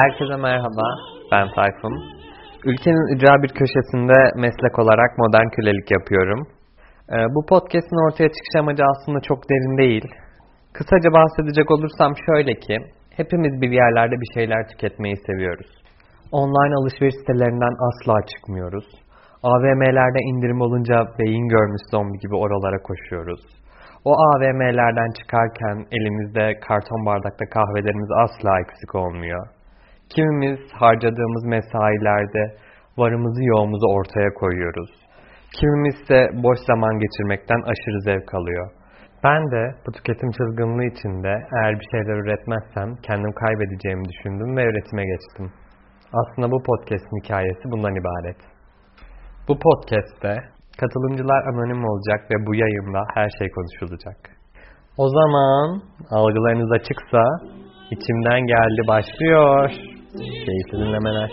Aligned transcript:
Herkese 0.00 0.36
merhaba, 0.36 0.86
ben 1.32 1.46
Tayfun. 1.54 1.94
Ülkenin 2.64 3.06
ücra 3.14 3.42
bir 3.42 3.52
köşesinde 3.60 4.18
meslek 4.44 4.78
olarak 4.78 5.18
modern 5.18 5.48
kölelik 5.56 5.90
yapıyorum. 5.90 6.40
Ee, 7.12 7.16
bu 7.34 7.40
podcast'in 7.46 8.04
ortaya 8.06 8.28
çıkış 8.36 8.54
amacı 8.60 8.82
aslında 8.92 9.20
çok 9.20 9.38
derin 9.50 9.78
değil. 9.78 10.06
Kısaca 10.72 11.10
bahsedecek 11.18 11.70
olursam 11.70 12.12
şöyle 12.26 12.54
ki, 12.54 12.76
hepimiz 13.18 13.60
bir 13.62 13.70
yerlerde 13.70 14.16
bir 14.22 14.30
şeyler 14.34 14.68
tüketmeyi 14.68 15.16
seviyoruz. 15.26 15.70
Online 16.32 16.74
alışveriş 16.80 17.14
sitelerinden 17.20 17.74
asla 17.88 18.16
çıkmıyoruz. 18.30 18.86
AVM'lerde 19.42 20.20
indirim 20.30 20.60
olunca 20.60 20.96
beyin 21.18 21.48
görmüş 21.48 21.82
zombi 21.90 22.18
gibi 22.18 22.36
oralara 22.36 22.78
koşuyoruz. 22.82 23.42
O 24.04 24.12
AVM'lerden 24.28 25.10
çıkarken 25.18 25.76
elimizde 25.96 26.60
karton 26.68 27.06
bardakta 27.06 27.44
kahvelerimiz 27.56 28.10
asla 28.24 28.60
eksik 28.60 28.94
olmuyor. 28.94 29.46
Kimimiz 30.14 30.60
harcadığımız 30.72 31.44
mesailerde 31.44 32.56
varımızı 32.96 33.44
yoğumuzu 33.44 33.86
ortaya 33.86 34.30
koyuyoruz. 34.34 34.90
Kimimiz 35.60 35.94
ise 36.00 36.28
boş 36.46 36.58
zaman 36.70 36.98
geçirmekten 36.98 37.60
aşırı 37.72 38.00
zevk 38.00 38.34
alıyor. 38.34 38.70
Ben 39.24 39.50
de 39.50 39.74
bu 39.86 39.92
tüketim 39.92 40.30
çılgınlığı 40.30 40.84
içinde 40.84 41.32
eğer 41.56 41.72
bir 41.80 41.86
şeyler 41.92 42.16
üretmezsem 42.24 42.88
kendim 43.06 43.32
kaybedeceğimi 43.32 44.04
düşündüm 44.12 44.56
ve 44.56 44.62
üretime 44.64 45.04
geçtim. 45.12 45.52
Aslında 46.20 46.50
bu 46.50 46.62
podcast'in 46.62 47.24
hikayesi 47.24 47.64
bundan 47.72 47.94
ibaret. 48.00 48.40
Bu 49.48 49.58
podcast'te 49.58 50.34
katılımcılar 50.80 51.40
anonim 51.50 51.84
olacak 51.84 52.20
ve 52.30 52.46
bu 52.46 52.54
yayında 52.54 53.00
her 53.14 53.28
şey 53.38 53.48
konuşulacak. 53.50 54.16
O 54.96 55.08
zaman 55.08 55.82
algılarınız 56.10 56.72
açıksa 56.72 57.22
içimden 57.90 58.40
geldi 58.46 58.82
başlıyor. 58.88 59.70
Keyifli 60.18 60.72
dinlemeler. 60.72 61.30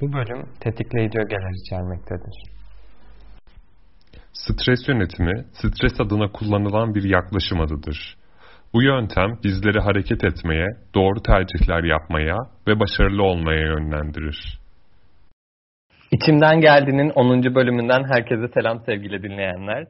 Bu 0.00 0.12
bölüm 0.12 0.46
tetikleyici 0.60 1.18
ögeler 1.18 1.64
içermektedir. 1.64 2.42
Stres 4.32 4.88
yönetimi, 4.88 5.44
stres 5.52 6.00
adına 6.00 6.32
kullanılan 6.32 6.94
bir 6.94 7.04
yaklaşım 7.04 7.60
adıdır. 7.60 8.16
Bu 8.74 8.82
yöntem 8.82 9.38
bizleri 9.44 9.80
hareket 9.80 10.24
etmeye, 10.24 10.66
doğru 10.94 11.22
tercihler 11.22 11.84
yapmaya 11.84 12.36
ve 12.66 12.80
başarılı 12.80 13.22
olmaya 13.22 13.60
yönlendirir. 13.60 14.58
İçimden 16.12 16.60
Geldi'nin 16.60 17.10
10. 17.10 17.54
bölümünden 17.54 18.04
herkese 18.12 18.48
selam 18.54 18.80
sevgili 18.86 19.22
dinleyenler. 19.22 19.86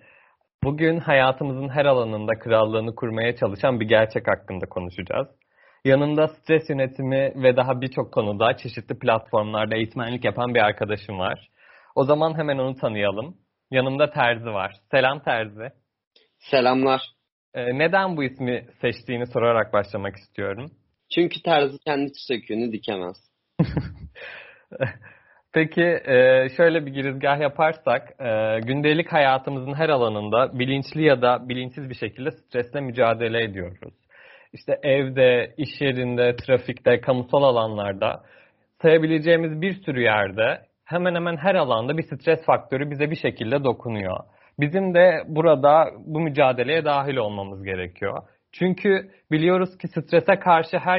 Bugün 0.66 0.98
hayatımızın 0.98 1.68
her 1.68 1.84
alanında 1.84 2.38
krallığını 2.38 2.94
kurmaya 2.94 3.36
çalışan 3.36 3.80
bir 3.80 3.88
gerçek 3.88 4.28
hakkında 4.28 4.66
konuşacağız. 4.66 5.28
Yanımda 5.84 6.28
stres 6.28 6.70
yönetimi 6.70 7.32
ve 7.36 7.56
daha 7.56 7.80
birçok 7.80 8.12
konuda 8.12 8.56
çeşitli 8.56 8.98
platformlarda 8.98 9.76
eğitmenlik 9.76 10.24
yapan 10.24 10.54
bir 10.54 10.60
arkadaşım 10.60 11.18
var. 11.18 11.48
O 11.94 12.04
zaman 12.04 12.38
hemen 12.38 12.58
onu 12.58 12.76
tanıyalım. 12.76 13.36
Yanımda 13.70 14.10
Terzi 14.10 14.46
var. 14.46 14.76
Selam 14.90 15.22
Terzi. 15.22 15.68
Selamlar. 16.38 17.02
Ee, 17.54 17.78
neden 17.78 18.16
bu 18.16 18.24
ismi 18.24 18.66
seçtiğini 18.80 19.26
sorarak 19.26 19.72
başlamak 19.72 20.16
istiyorum. 20.16 20.70
Çünkü 21.14 21.42
terzi 21.42 21.78
kendi 21.78 22.10
söküğünü 22.14 22.72
dikemez. 22.72 23.16
Peki 25.56 26.00
şöyle 26.56 26.86
bir 26.86 26.90
girizgah 26.90 27.40
yaparsak, 27.40 28.18
gündelik 28.66 29.12
hayatımızın 29.12 29.74
her 29.74 29.88
alanında 29.88 30.58
bilinçli 30.58 31.02
ya 31.02 31.22
da 31.22 31.48
bilinçsiz 31.48 31.90
bir 31.90 31.94
şekilde 31.94 32.30
stresle 32.30 32.80
mücadele 32.80 33.44
ediyoruz. 33.44 33.94
İşte 34.52 34.78
evde, 34.82 35.54
iş 35.56 35.80
yerinde, 35.80 36.36
trafikte, 36.36 37.00
kamusal 37.00 37.42
alanlarda 37.42 38.22
sayabileceğimiz 38.82 39.60
bir 39.60 39.72
sürü 39.82 40.02
yerde 40.02 40.60
hemen 40.84 41.14
hemen 41.14 41.36
her 41.36 41.54
alanda 41.54 41.98
bir 41.98 42.02
stres 42.02 42.46
faktörü 42.46 42.90
bize 42.90 43.10
bir 43.10 43.16
şekilde 43.16 43.64
dokunuyor. 43.64 44.16
Bizim 44.60 44.94
de 44.94 45.22
burada 45.26 45.86
bu 46.06 46.20
mücadeleye 46.20 46.84
dahil 46.84 47.16
olmamız 47.16 47.64
gerekiyor. 47.64 48.22
Çünkü 48.52 49.10
biliyoruz 49.32 49.78
ki 49.78 49.88
strese 49.88 50.38
karşı 50.38 50.78
her 50.78 50.98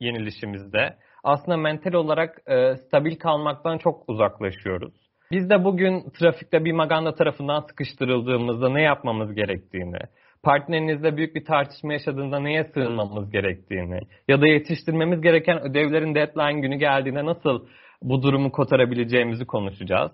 yenilişimizde 0.00 0.96
aslında 1.24 1.56
mental 1.56 1.92
olarak 1.92 2.38
e, 2.46 2.76
stabil 2.76 3.16
kalmaktan 3.16 3.78
çok 3.78 4.08
uzaklaşıyoruz. 4.08 4.94
Biz 5.32 5.50
de 5.50 5.64
bugün 5.64 6.10
trafikte 6.18 6.64
bir 6.64 6.72
maganda 6.72 7.14
tarafından 7.14 7.60
sıkıştırıldığımızda 7.60 8.68
ne 8.68 8.82
yapmamız 8.82 9.34
gerektiğini, 9.34 9.98
partnerinizle 10.42 11.16
büyük 11.16 11.34
bir 11.34 11.44
tartışma 11.44 11.92
yaşadığında 11.92 12.40
neye 12.40 12.64
sığınmamız 12.64 13.30
gerektiğini 13.30 14.00
ya 14.28 14.40
da 14.40 14.46
yetiştirmemiz 14.46 15.20
gereken 15.20 15.60
ödevlerin 15.60 16.14
deadline 16.14 16.60
günü 16.60 16.76
geldiğinde 16.76 17.24
nasıl 17.24 17.66
bu 18.02 18.22
durumu 18.22 18.52
kotarabileceğimizi 18.52 19.46
konuşacağız. 19.46 20.12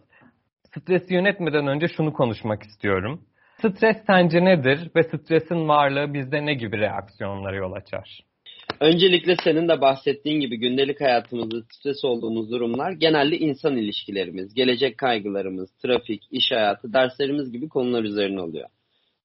Stresi 0.77 1.15
yönetmeden 1.15 1.67
önce 1.67 1.89
şunu 1.89 2.13
konuşmak 2.13 2.63
istiyorum. 2.63 3.21
Stres 3.59 3.97
sence 4.07 4.45
nedir 4.45 4.91
ve 4.97 5.03
stresin 5.03 5.69
varlığı 5.69 6.15
bizde 6.15 6.47
ne 6.47 6.55
gibi 6.55 6.79
reaksiyonlara 6.79 7.57
yol 7.57 7.73
açar? 7.73 8.21
Öncelikle 8.81 9.37
senin 9.45 9.69
de 9.69 9.81
bahsettiğin 9.81 10.41
gibi 10.41 10.57
gündelik 10.57 11.01
hayatımızda 11.01 11.57
stres 11.71 12.05
olduğumuz 12.05 12.51
durumlar 12.51 12.93
genelde 12.93 13.39
insan 13.39 13.77
ilişkilerimiz, 13.77 14.55
gelecek 14.55 14.99
kaygılarımız, 14.99 15.71
trafik, 15.83 16.23
iş 16.31 16.53
hayatı, 16.53 16.93
derslerimiz 16.93 17.53
gibi 17.53 17.69
konular 17.69 18.05
üzerine 18.05 18.41
oluyor. 18.41 18.69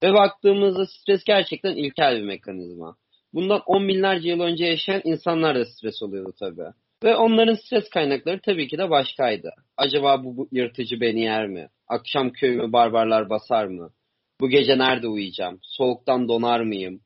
Ve 0.03 0.13
baktığımızda 0.13 0.85
stres 0.85 1.23
gerçekten 1.23 1.75
ilkel 1.75 2.17
bir 2.17 2.25
mekanizma. 2.25 2.95
Bundan 3.33 3.61
on 3.65 3.87
binlerce 3.87 4.29
yıl 4.29 4.39
önce 4.39 4.65
yaşayan 4.65 5.01
insanlar 5.03 5.55
da 5.55 5.65
stres 5.65 6.03
oluyordu 6.03 6.33
tabii. 6.39 6.71
Ve 7.03 7.15
onların 7.15 7.53
stres 7.53 7.89
kaynakları 7.89 8.39
tabii 8.41 8.67
ki 8.67 8.77
de 8.77 8.89
başkaydı. 8.89 9.49
Acaba 9.77 10.23
bu, 10.23 10.37
bu 10.37 10.47
yırtıcı 10.51 11.01
beni 11.01 11.21
yer 11.21 11.47
mi? 11.47 11.67
Akşam 11.87 12.31
köyümü 12.31 12.73
barbarlar 12.73 13.29
basar 13.29 13.65
mı? 13.65 13.89
Bu 14.41 14.49
gece 14.49 14.77
nerede 14.77 15.07
uyuyacağım? 15.07 15.59
Soğuktan 15.61 16.27
donar 16.27 16.59
mıyım? 16.59 17.01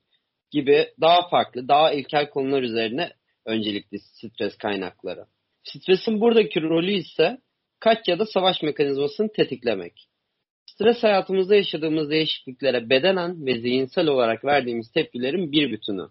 Gibi 0.52 0.88
daha 1.02 1.30
farklı, 1.30 1.68
daha 1.68 1.94
ilkel 1.94 2.30
konular 2.30 2.62
üzerine 2.62 3.12
öncelikli 3.46 4.00
stres 4.00 4.58
kaynakları. 4.58 5.26
Stresin 5.64 6.22
buradaki 6.22 6.62
rolü 6.62 6.92
ise 6.92 7.38
kaç 7.80 8.08
ya 8.08 8.20
da 8.20 8.26
savaş 8.26 8.62
mekanizmasını 8.62 9.32
tetiklemek. 9.32 10.08
Stres 10.66 11.04
hayatımızda 11.04 11.56
yaşadığımız 11.56 12.10
değişikliklere 12.10 12.90
bedenen 12.90 13.46
ve 13.46 13.60
zihinsel 13.60 14.08
olarak 14.08 14.46
verdiğimiz 14.46 14.92
tepkilerin 14.92 15.52
bir 15.52 15.72
bütünü. 15.72 16.08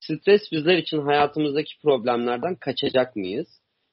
Stres 0.00 0.52
bizler 0.52 0.78
için 0.78 0.98
hayatımızdaki 0.98 1.78
problemlerden 1.82 2.54
kaçacak 2.54 3.16
mıyız? 3.16 3.48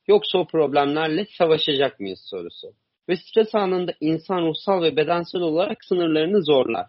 Yoksa 0.08 0.38
o 0.38 0.48
problemlerle 0.48 1.26
savaşacak 1.38 2.00
mıyız 2.00 2.20
sorusu. 2.30 2.68
Ve 3.10 3.16
stres 3.16 3.56
anında 3.56 3.94
insan 4.00 4.42
ruhsal 4.42 4.84
ve 4.84 4.96
bedensel 4.98 5.42
olarak 5.42 5.86
sınırlarını 5.86 6.44
zorlar 6.44 6.86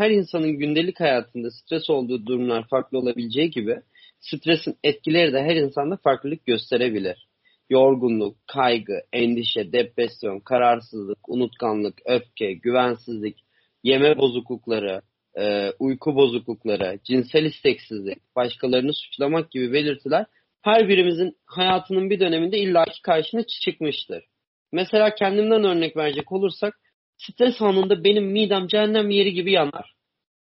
her 0.00 0.10
insanın 0.10 0.58
gündelik 0.58 1.00
hayatında 1.00 1.50
stres 1.50 1.90
olduğu 1.90 2.26
durumlar 2.26 2.68
farklı 2.68 2.98
olabileceği 2.98 3.50
gibi 3.50 3.76
stresin 4.20 4.76
etkileri 4.84 5.32
de 5.32 5.42
her 5.42 5.56
insanda 5.56 5.96
farklılık 5.96 6.46
gösterebilir. 6.46 7.28
Yorgunluk, 7.70 8.36
kaygı, 8.46 9.00
endişe, 9.12 9.72
depresyon, 9.72 10.40
kararsızlık, 10.40 11.28
unutkanlık, 11.28 11.98
öfke, 12.04 12.52
güvensizlik, 12.52 13.44
yeme 13.82 14.18
bozuklukları, 14.18 15.02
e, 15.38 15.70
uyku 15.78 16.14
bozuklukları, 16.16 16.98
cinsel 17.04 17.44
isteksizlik, 17.44 18.36
başkalarını 18.36 18.92
suçlamak 18.94 19.50
gibi 19.50 19.72
belirtiler 19.72 20.26
her 20.62 20.88
birimizin 20.88 21.36
hayatının 21.46 22.10
bir 22.10 22.20
döneminde 22.20 22.58
illaki 22.58 23.02
karşına 23.02 23.42
çıkmıştır. 23.64 24.24
Mesela 24.72 25.14
kendimden 25.14 25.64
örnek 25.64 25.96
verecek 25.96 26.32
olursak 26.32 26.74
Stres 27.20 27.62
anında 27.62 28.04
benim 28.04 28.24
midem 28.24 28.66
cehennem 28.66 29.10
yeri 29.10 29.32
gibi 29.32 29.52
yanar. 29.52 29.94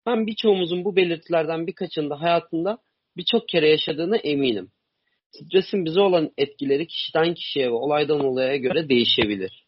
Ben 0.09 0.27
birçoğumuzun 0.27 0.85
bu 0.85 0.95
belirtilerden 0.95 1.67
birkaçında 1.67 2.21
hayatında 2.21 2.77
birçok 3.17 3.49
kere 3.49 3.69
yaşadığına 3.69 4.17
eminim. 4.17 4.67
Stresin 5.31 5.85
bize 5.85 5.99
olan 5.99 6.29
etkileri 6.37 6.87
kişiden 6.87 7.33
kişiye 7.33 7.67
ve 7.67 7.73
olaydan 7.73 8.19
olaya 8.19 8.57
göre 8.57 8.89
değişebilir. 8.89 9.65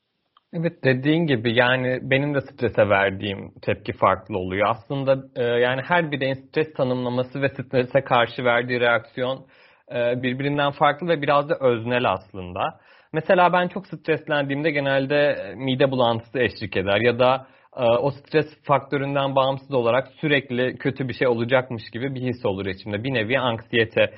Evet 0.54 0.84
dediğin 0.84 1.28
gibi 1.28 1.56
yani 1.56 2.00
benim 2.02 2.36
de 2.36 2.42
strese 2.42 2.90
verdiğim 2.90 3.52
tepki 3.62 3.94
farklı 3.94 4.38
oluyor. 4.38 4.68
Aslında 4.70 5.24
e, 5.36 5.44
yani 5.44 5.82
her 5.86 6.12
bireyin 6.12 6.34
stres 6.34 6.74
tanımlaması 6.74 7.42
ve 7.42 7.50
strese 7.50 8.04
karşı 8.04 8.44
verdiği 8.44 8.80
reaksiyon 8.80 9.46
e, 9.92 10.24
birbirinden 10.24 10.72
farklı 10.72 11.08
ve 11.08 11.22
biraz 11.22 11.50
da 11.50 11.58
öznel 11.60 12.12
aslında. 12.12 12.80
Mesela 13.14 13.54
ben 13.54 13.68
çok 13.68 13.88
streslendiğimde 13.88 14.72
genelde 14.72 15.16
e, 15.16 15.56
mide 15.56 15.92
bulantısı 15.92 16.40
eşlik 16.40 16.78
eder 16.78 17.02
ya 17.02 17.20
da 17.20 17.48
o 17.78 18.12
stres 18.12 18.64
faktöründen 18.64 19.36
bağımsız 19.36 19.74
olarak 19.74 20.08
sürekli 20.08 20.78
kötü 20.78 21.08
bir 21.08 21.14
şey 21.14 21.28
olacakmış 21.28 21.84
gibi 21.94 22.16
bir 22.16 22.22
his 22.22 22.46
olur 22.46 22.66
içimde. 22.66 23.04
Bir 23.04 23.14
nevi 23.14 23.40
anksiyete 23.40 24.14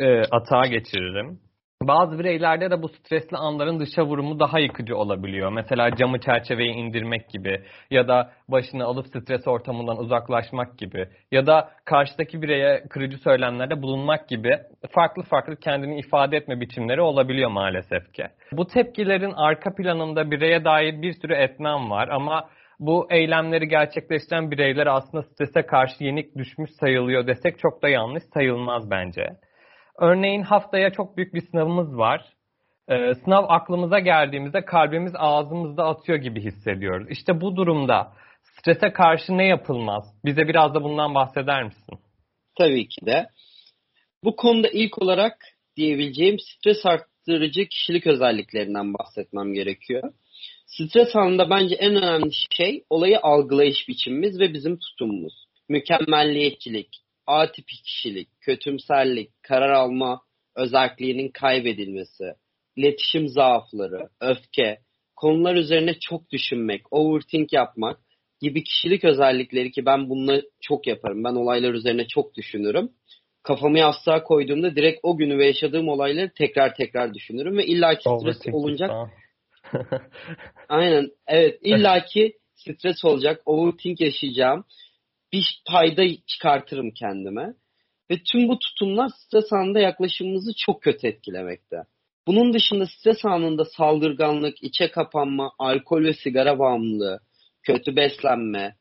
e, 0.00 0.20
atağa 0.20 0.66
geçiririm. 0.66 1.38
Bazı 1.82 2.18
bireylerde 2.18 2.70
de 2.70 2.82
bu 2.82 2.88
stresli 2.88 3.36
anların 3.36 3.80
dışa 3.80 4.02
vurumu 4.02 4.40
daha 4.40 4.58
yıkıcı 4.58 4.96
olabiliyor. 4.96 5.52
Mesela 5.52 5.96
camı 5.96 6.20
çerçeveyi 6.20 6.72
indirmek 6.72 7.28
gibi 7.28 7.62
ya 7.90 8.08
da 8.08 8.30
başını 8.48 8.84
alıp 8.84 9.06
stres 9.06 9.48
ortamından 9.48 9.98
uzaklaşmak 9.98 10.78
gibi 10.78 11.08
ya 11.32 11.46
da 11.46 11.70
karşıdaki 11.84 12.42
bireye 12.42 12.84
kırıcı 12.90 13.18
söylemlerde 13.18 13.82
bulunmak 13.82 14.28
gibi 14.28 14.58
farklı 14.90 15.22
farklı 15.22 15.56
kendini 15.56 15.98
ifade 15.98 16.36
etme 16.36 16.60
biçimleri 16.60 17.00
olabiliyor 17.00 17.50
maalesef 17.50 18.12
ki. 18.12 18.24
Bu 18.52 18.66
tepkilerin 18.66 19.32
arka 19.32 19.74
planında 19.74 20.30
bireye 20.30 20.64
dair 20.64 21.02
bir 21.02 21.12
sürü 21.12 21.34
etmen 21.34 21.90
var 21.90 22.08
ama 22.08 22.44
bu 22.80 23.06
eylemleri 23.10 23.68
gerçekleştiren 23.68 24.50
bireyler 24.50 24.86
aslında 24.86 25.22
strese 25.22 25.66
karşı 25.66 26.04
yenik 26.04 26.36
düşmüş 26.36 26.70
sayılıyor 26.80 27.26
desek 27.26 27.58
çok 27.58 27.82
da 27.82 27.88
yanlış 27.88 28.22
sayılmaz 28.34 28.90
bence. 28.90 29.26
Örneğin 29.98 30.42
haftaya 30.42 30.90
çok 30.90 31.16
büyük 31.16 31.34
bir 31.34 31.40
sınavımız 31.50 31.98
var. 31.98 32.24
Ee, 32.88 33.14
sınav 33.14 33.44
aklımıza 33.48 33.98
geldiğimizde 33.98 34.64
kalbimiz 34.64 35.12
ağzımızda 35.16 35.84
atıyor 35.84 36.18
gibi 36.18 36.40
hissediyoruz. 36.40 37.06
İşte 37.10 37.40
bu 37.40 37.56
durumda 37.56 38.12
strese 38.42 38.92
karşı 38.92 39.38
ne 39.38 39.46
yapılmaz? 39.46 40.04
Bize 40.24 40.48
biraz 40.48 40.74
da 40.74 40.82
bundan 40.82 41.14
bahseder 41.14 41.64
misin? 41.64 41.98
Tabii 42.58 42.88
ki 42.88 43.06
de. 43.06 43.26
Bu 44.24 44.36
konuda 44.36 44.68
ilk 44.68 45.02
olarak 45.02 45.36
diyebileceğim 45.76 46.36
stres 46.38 46.86
arttırıcı 46.86 47.66
kişilik 47.66 48.06
özelliklerinden 48.06 48.94
bahsetmem 48.94 49.52
gerekiyor. 49.52 50.12
Stres 50.74 51.16
anında 51.16 51.50
bence 51.50 51.74
en 51.74 51.96
önemli 51.96 52.30
şey 52.56 52.84
olayı 52.90 53.18
algılayış 53.22 53.88
biçimimiz 53.88 54.40
ve 54.40 54.52
bizim 54.52 54.78
tutumumuz. 54.78 55.46
Mükemmelliyetçilik, 55.68 56.88
A 57.26 57.52
tipi 57.52 57.82
kişilik, 57.82 58.28
kötümserlik, 58.40 59.30
karar 59.42 59.70
alma 59.70 60.20
özelliğinin 60.56 61.28
kaybedilmesi, 61.28 62.24
iletişim 62.76 63.28
zaafları, 63.28 64.08
öfke, 64.20 64.78
konular 65.16 65.54
üzerine 65.54 65.94
çok 66.00 66.30
düşünmek, 66.30 66.92
overthink 66.92 67.52
yapmak 67.52 68.00
gibi 68.40 68.64
kişilik 68.64 69.04
özellikleri 69.04 69.70
ki 69.70 69.86
ben 69.86 70.10
bununla 70.10 70.42
çok 70.60 70.86
yaparım. 70.86 71.24
Ben 71.24 71.34
olaylar 71.34 71.74
üzerine 71.74 72.06
çok 72.06 72.34
düşünürüm. 72.34 72.90
Kafamı 73.42 73.78
yastığa 73.78 74.22
koyduğumda 74.22 74.76
direkt 74.76 75.00
o 75.02 75.16
günü 75.16 75.38
ve 75.38 75.46
yaşadığım 75.46 75.88
olayları 75.88 76.30
tekrar 76.38 76.74
tekrar 76.74 77.14
düşünürüm 77.14 77.58
ve 77.58 77.66
illaki 77.66 78.02
stres 78.20 78.54
olunca 78.54 79.08
Aynen. 80.68 81.10
Evet. 81.26 81.58
illaki 81.62 82.32
stres 82.54 83.04
olacak. 83.04 83.42
Overthink 83.46 84.00
yaşayacağım 84.00 84.64
bir 85.34 85.62
fayda 85.70 86.02
çıkartırım 86.26 86.90
kendime. 86.90 87.54
Ve 88.10 88.14
tüm 88.32 88.48
bu 88.48 88.58
tutumlar 88.58 89.08
stres 89.08 89.52
anında 89.52 89.80
yaklaşımımızı 89.80 90.52
çok 90.66 90.82
kötü 90.82 91.06
etkilemekte. 91.06 91.76
Bunun 92.26 92.52
dışında 92.52 92.86
stres 92.86 93.24
anında 93.24 93.64
saldırganlık, 93.64 94.62
içe 94.62 94.90
kapanma, 94.90 95.52
alkol 95.58 96.04
ve 96.04 96.12
sigara 96.12 96.58
bağımlılığı, 96.58 97.20
kötü 97.62 97.96
beslenme, 97.96 98.74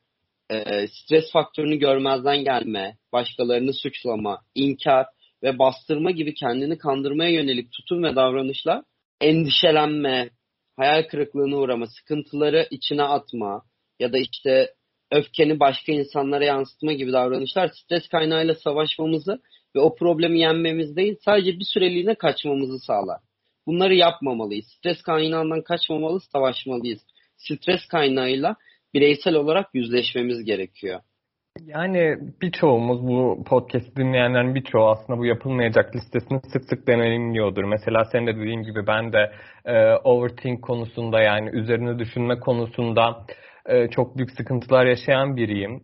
e, 0.49 0.87
stres 0.87 1.31
faktörünü 1.31 1.75
görmezden 1.75 2.43
gelme, 2.43 2.97
başkalarını 3.13 3.73
suçlama, 3.73 4.41
inkar 4.55 5.05
ve 5.43 5.59
bastırma 5.59 6.11
gibi 6.11 6.33
kendini 6.33 6.77
kandırmaya 6.77 7.29
yönelik 7.29 7.71
tutum 7.71 8.03
ve 8.03 8.15
davranışlar 8.15 8.83
endişelenme, 9.21 10.29
hayal 10.77 11.03
kırıklığına 11.03 11.57
uğrama, 11.57 11.87
sıkıntıları 11.87 12.67
içine 12.71 13.03
atma 13.03 13.63
ya 13.99 14.13
da 14.13 14.17
işte 14.17 14.73
öfkeni 15.11 15.59
başka 15.59 15.91
insanlara 15.91 16.45
yansıtma 16.45 16.93
gibi 16.93 17.13
davranışlar 17.13 17.71
stres 17.73 18.07
kaynağıyla 18.07 18.55
savaşmamızı 18.55 19.41
ve 19.75 19.79
o 19.79 19.95
problemi 19.95 20.39
yenmemiz 20.39 20.95
değil 20.95 21.15
sadece 21.25 21.59
bir 21.59 21.65
süreliğine 21.65 22.15
kaçmamızı 22.15 22.79
sağlar. 22.79 23.19
Bunları 23.67 23.95
yapmamalıyız. 23.95 24.65
Stres 24.77 25.01
kaynağından 25.01 25.61
kaçmamalı, 25.61 26.19
savaşmalıyız. 26.21 27.01
Stres 27.37 27.85
kaynağıyla 27.85 28.55
bireysel 28.93 29.35
olarak 29.35 29.69
yüzleşmemiz 29.73 30.43
gerekiyor. 30.43 31.01
Yani 31.61 32.17
birçoğumuz 32.41 33.07
bu 33.07 33.43
podcast 33.43 33.97
dinleyenlerin 33.97 34.55
birçoğu 34.55 34.89
aslında 34.89 35.19
bu 35.19 35.25
yapılmayacak 35.25 35.95
listesini 35.95 36.39
sık 36.53 36.65
sık 36.65 36.87
deneyimliyordur. 36.87 37.63
Mesela 37.63 38.05
sen 38.05 38.27
de 38.27 38.35
dediğim 38.35 38.63
gibi 38.63 38.87
ben 38.87 39.13
de 39.13 39.31
e, 39.65 39.93
overthink 39.95 40.61
konusunda 40.61 41.21
yani 41.21 41.49
üzerine 41.49 41.99
düşünme 41.99 42.39
konusunda 42.39 43.25
e, 43.65 43.87
çok 43.87 44.17
büyük 44.17 44.31
sıkıntılar 44.31 44.85
yaşayan 44.85 45.35
biriyim. 45.35 45.83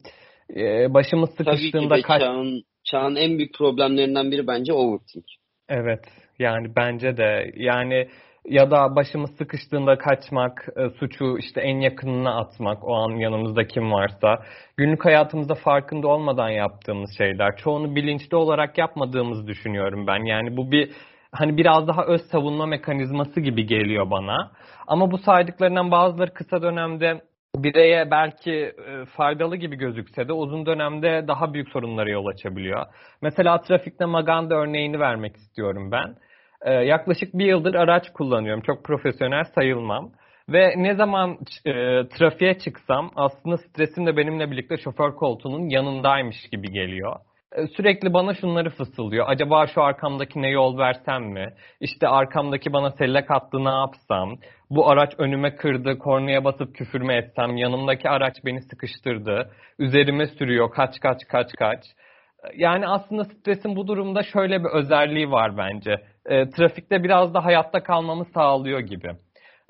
E, 0.56 0.94
başımız 0.94 1.30
sıkıştığında 1.30 1.89
Tabii 1.89 2.01
ki 2.01 2.07
kaç... 2.07 2.21
çağın, 2.21 2.63
çağın 2.83 3.16
en 3.16 3.38
büyük 3.38 3.54
problemlerinden 3.54 4.31
biri 4.31 4.48
bence 4.48 4.74
overthink. 4.74 5.25
Evet 5.69 6.06
yani 6.39 6.75
bence 6.75 7.18
de 7.18 7.51
yani 7.56 8.07
ya 8.45 8.71
da 8.71 8.95
başımız 8.95 9.30
sıkıştığında 9.38 9.97
kaçmak, 9.97 10.68
e, 10.77 10.89
suçu 10.89 11.38
işte 11.38 11.62
en 11.62 11.80
yakınına 11.80 12.39
atmak, 12.39 12.83
o 12.83 12.95
an 12.95 13.12
yanımızda 13.12 13.68
kim 13.68 13.91
varsa, 13.91 14.44
günlük 14.77 15.06
hayatımızda 15.06 15.56
farkında 15.56 16.07
olmadan 16.07 16.50
yaptığımız 16.50 17.09
şeyler, 17.18 17.57
çoğunu 17.57 17.95
bilinçli 17.95 18.38
olarak 18.38 18.77
yapmadığımızı 18.77 19.47
düşünüyorum 19.47 20.07
ben. 20.07 20.25
Yani 20.25 20.57
bu 20.57 20.71
bir 20.71 20.91
hani 21.31 21.57
biraz 21.57 21.88
daha 21.88 22.06
öz 22.06 22.21
savunma 22.21 22.65
mekanizması 22.65 23.41
gibi 23.41 23.65
geliyor 23.65 24.12
bana. 24.12 24.51
Ama 24.88 25.12
bu 25.12 25.18
saydıklarından 25.18 25.92
bazıları 25.92 26.33
kısa 26.33 26.62
dönemde 26.62 27.21
bireye 27.56 28.12
belki 28.12 28.51
e, 28.51 29.06
faydalı 29.06 29.56
gibi 29.56 29.75
gözükse 29.75 30.27
de 30.27 30.33
uzun 30.33 30.65
dönemde 30.65 31.25
daha 31.27 31.53
büyük 31.53 31.69
sorunlara 31.69 32.09
yol 32.09 32.25
açabiliyor. 32.25 32.85
Mesela 33.21 33.62
trafikte 33.62 34.06
maganda 34.06 34.56
örneğini 34.56 35.00
vermek 35.00 35.35
istiyorum 35.35 35.92
ben. 35.92 36.15
E, 36.61 36.71
yaklaşık 36.71 37.33
bir 37.33 37.45
yıldır 37.45 37.73
araç 37.73 38.09
kullanıyorum. 38.13 38.61
Çok 38.61 38.83
profesyonel 38.83 39.44
sayılmam. 39.44 40.11
Ve 40.50 40.73
ne 40.77 40.95
zaman 40.95 41.38
e, 41.65 41.73
trafiğe 42.07 42.57
çıksam 42.59 43.11
aslında 43.15 43.57
stresim 43.57 44.06
de 44.06 44.17
benimle 44.17 44.51
birlikte 44.51 44.77
şoför 44.77 45.15
koltuğunun 45.15 45.69
yanındaymış 45.69 46.50
gibi 46.51 46.71
geliyor. 46.71 47.15
E, 47.51 47.67
sürekli 47.67 48.13
bana 48.13 48.33
şunları 48.33 48.69
fısıldıyor. 48.69 49.25
Acaba 49.29 49.67
şu 49.67 49.83
arkamdakine 49.83 50.50
yol 50.50 50.77
versem 50.77 51.23
mi? 51.23 51.53
İşte 51.81 52.07
arkamdaki 52.07 52.73
bana 52.73 52.91
sellek 52.91 53.31
attı 53.31 53.65
ne 53.65 53.69
yapsam? 53.69 54.38
Bu 54.69 54.89
araç 54.89 55.13
önüme 55.17 55.56
kırdı, 55.56 55.97
kornaya 55.97 56.44
basıp 56.44 56.75
küfür 56.75 57.01
mü 57.01 57.13
etsem? 57.13 57.57
Yanımdaki 57.57 58.09
araç 58.09 58.35
beni 58.45 58.61
sıkıştırdı. 58.61 59.51
Üzerime 59.79 60.27
sürüyor, 60.27 60.71
kaç 60.71 61.00
kaç 61.00 61.27
kaç 61.27 61.47
kaç. 61.59 61.79
Yani 62.56 62.88
aslında 62.88 63.24
stresin 63.24 63.75
bu 63.75 63.88
durumda 63.88 64.24
şöyle 64.24 64.63
bir 64.63 64.69
özelliği 64.69 65.31
var 65.31 65.57
bence. 65.57 65.95
E, 66.25 66.50
trafikte 66.50 67.03
biraz 67.03 67.33
da 67.33 67.45
hayatta 67.45 67.83
kalmamı 67.83 68.25
sağlıyor 68.25 68.80
gibi. 68.80 69.12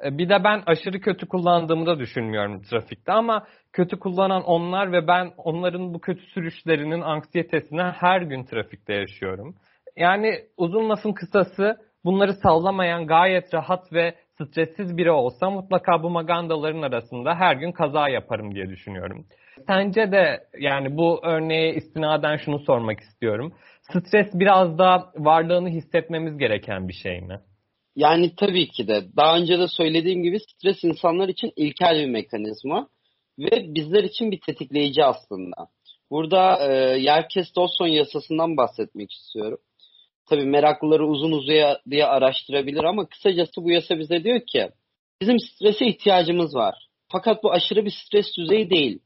E, 0.06 0.18
bir 0.18 0.30
de 0.30 0.44
ben 0.44 0.64
aşırı 0.66 1.00
kötü 1.00 1.28
kullandığımı 1.28 1.86
da 1.86 2.00
düşünmüyorum 2.00 2.62
trafikte 2.62 3.12
ama 3.12 3.46
kötü 3.74 4.00
kullanan 4.00 4.44
onlar 4.44 4.92
ve 4.92 5.08
ben 5.08 5.32
onların 5.38 5.94
bu 5.94 6.00
kötü 6.00 6.22
sürüşlerinin 6.22 7.02
anksiyetesine 7.02 7.84
her 7.84 8.22
gün 8.22 8.44
trafikte 8.44 8.94
yaşıyorum. 8.94 9.56
Yani 9.98 10.36
uzun 10.58 10.90
lafın 10.90 11.14
kısası 11.14 11.78
bunları 12.06 12.34
sallamayan 12.34 13.08
gayet 13.08 13.54
rahat 13.54 13.94
ve 13.94 14.16
stressiz 14.42 14.98
biri 14.98 15.12
olsa 15.12 15.50
mutlaka 15.50 16.04
bu 16.04 16.10
magandaların 16.10 16.82
arasında 16.82 17.36
her 17.36 17.56
gün 17.56 17.72
kaza 17.72 18.10
yaparım 18.10 18.56
diye 18.56 18.70
düşünüyorum. 18.70 19.26
Sence 19.68 20.12
de 20.12 20.40
yani 20.60 20.98
bu 20.98 21.20
örneğe 21.24 21.74
istinaden 21.76 22.38
şunu 22.38 22.60
sormak 22.60 23.00
istiyorum. 23.00 23.54
Stres 23.82 24.28
biraz 24.34 24.78
da 24.78 25.12
varlığını 25.18 25.70
hissetmemiz 25.70 26.38
gereken 26.38 26.88
bir 26.88 26.94
şey 26.94 27.22
mi? 27.22 27.40
Yani 27.96 28.36
tabii 28.36 28.68
ki 28.68 28.88
de. 28.88 29.02
Daha 29.18 29.38
önce 29.38 29.60
de 29.60 29.68
söylediğim 29.68 30.24
gibi 30.24 30.40
stres 30.40 30.84
insanlar 30.84 31.28
için 31.30 31.52
ilkel 31.56 31.96
bir 32.00 32.10
mekanizma 32.10 32.88
ve 33.40 33.76
bizler 33.76 34.04
için 34.04 34.32
bir 34.32 34.40
tetikleyici 34.46 35.04
aslında. 35.04 35.56
Burada 36.12 36.58
e, 36.68 36.98
Yerkes-Dawson 37.00 37.88
yasasından 37.88 38.58
bahsetmek 38.58 39.12
istiyorum. 39.12 39.58
Tabii 40.30 40.46
meraklıları 40.46 41.08
uzun 41.08 41.32
uzuya 41.32 41.80
diye 41.90 42.06
araştırabilir 42.06 42.84
ama 42.84 43.06
kısacası 43.06 43.64
bu 43.64 43.72
yasa 43.72 44.00
bize 44.00 44.24
diyor 44.24 44.42
ki 44.48 44.70
bizim 45.22 45.40
strese 45.40 45.86
ihtiyacımız 45.86 46.56
var. 46.56 46.76
Fakat 47.12 47.44
bu 47.44 47.52
aşırı 47.52 47.86
bir 47.86 47.94
stres 48.06 48.26
düzeyi 48.38 48.70
değil. 48.70 49.00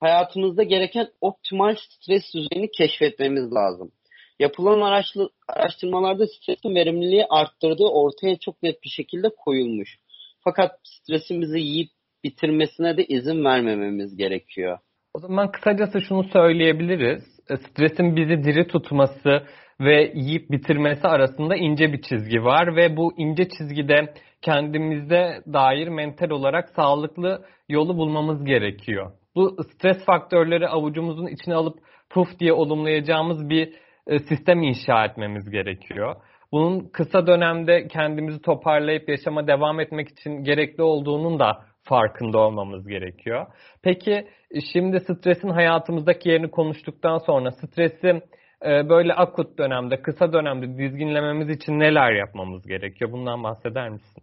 Hayatımızda 0.00 0.62
gereken 0.62 1.08
optimal 1.20 1.74
stres 1.74 2.22
düzeyini 2.34 2.70
keşfetmemiz 2.70 3.52
lazım. 3.52 3.92
Yapılan 4.38 4.80
araçlı, 4.80 5.30
araştırmalarda 5.48 6.26
stresin 6.26 6.74
verimliliği 6.74 7.26
arttırdığı 7.30 7.88
ortaya 7.88 8.36
çok 8.38 8.62
net 8.62 8.82
bir 8.82 8.88
şekilde 8.88 9.28
koyulmuş. 9.38 9.96
Fakat 10.44 10.70
stresin 10.84 11.40
bizi 11.40 11.58
yiyip 11.58 11.88
bitirmesine 12.24 12.96
de 12.96 13.04
izin 13.04 13.44
vermememiz 13.44 14.16
gerekiyor. 14.16 14.78
O 15.14 15.18
zaman 15.18 15.52
kısacası 15.52 16.00
şunu 16.00 16.24
söyleyebiliriz. 16.24 17.24
E, 17.50 17.56
stresin 17.56 18.16
bizi 18.16 18.44
diri 18.44 18.66
tutması 18.68 19.46
ve 19.80 20.12
yiyip 20.14 20.50
bitirmesi 20.50 21.08
arasında 21.08 21.56
ince 21.56 21.92
bir 21.92 22.02
çizgi 22.02 22.44
var 22.44 22.76
ve 22.76 22.96
bu 22.96 23.14
ince 23.16 23.48
çizgide 23.48 24.14
kendimizde 24.42 25.42
dair 25.52 25.88
mental 25.88 26.30
olarak 26.30 26.68
sağlıklı 26.68 27.44
yolu 27.68 27.96
bulmamız 27.96 28.44
gerekiyor. 28.44 29.12
Bu 29.36 29.56
stres 29.64 30.04
faktörleri 30.04 30.68
avucumuzun 30.68 31.26
içine 31.26 31.54
alıp 31.54 31.78
puf 32.10 32.38
diye 32.38 32.52
olumlayacağımız 32.52 33.48
bir 33.48 33.74
e, 34.06 34.18
sistem 34.18 34.62
inşa 34.62 35.04
etmemiz 35.04 35.50
gerekiyor. 35.50 36.16
bunun 36.52 36.88
kısa 36.88 37.26
dönemde 37.26 37.88
kendimizi 37.88 38.42
toparlayıp 38.42 39.08
yaşama 39.08 39.46
devam 39.46 39.80
etmek 39.80 40.08
için 40.08 40.44
gerekli 40.44 40.82
olduğunun 40.82 41.38
da 41.38 41.64
farkında 41.82 42.38
olmamız 42.38 42.88
gerekiyor. 42.88 43.46
Peki 43.82 44.28
şimdi 44.72 45.00
stresin 45.00 45.48
hayatımızdaki 45.48 46.28
yerini 46.28 46.50
konuştuktan 46.50 47.18
sonra 47.18 47.50
stresi 47.50 48.08
e, 48.08 48.22
böyle 48.64 49.14
akut 49.14 49.58
dönemde, 49.58 50.02
kısa 50.02 50.32
dönemde 50.32 50.78
dizginlememiz 50.78 51.56
için 51.56 51.80
neler 51.80 52.12
yapmamız 52.12 52.66
gerekiyor? 52.66 53.12
Bundan 53.12 53.42
bahseder 53.42 53.88
misin? 53.88 54.22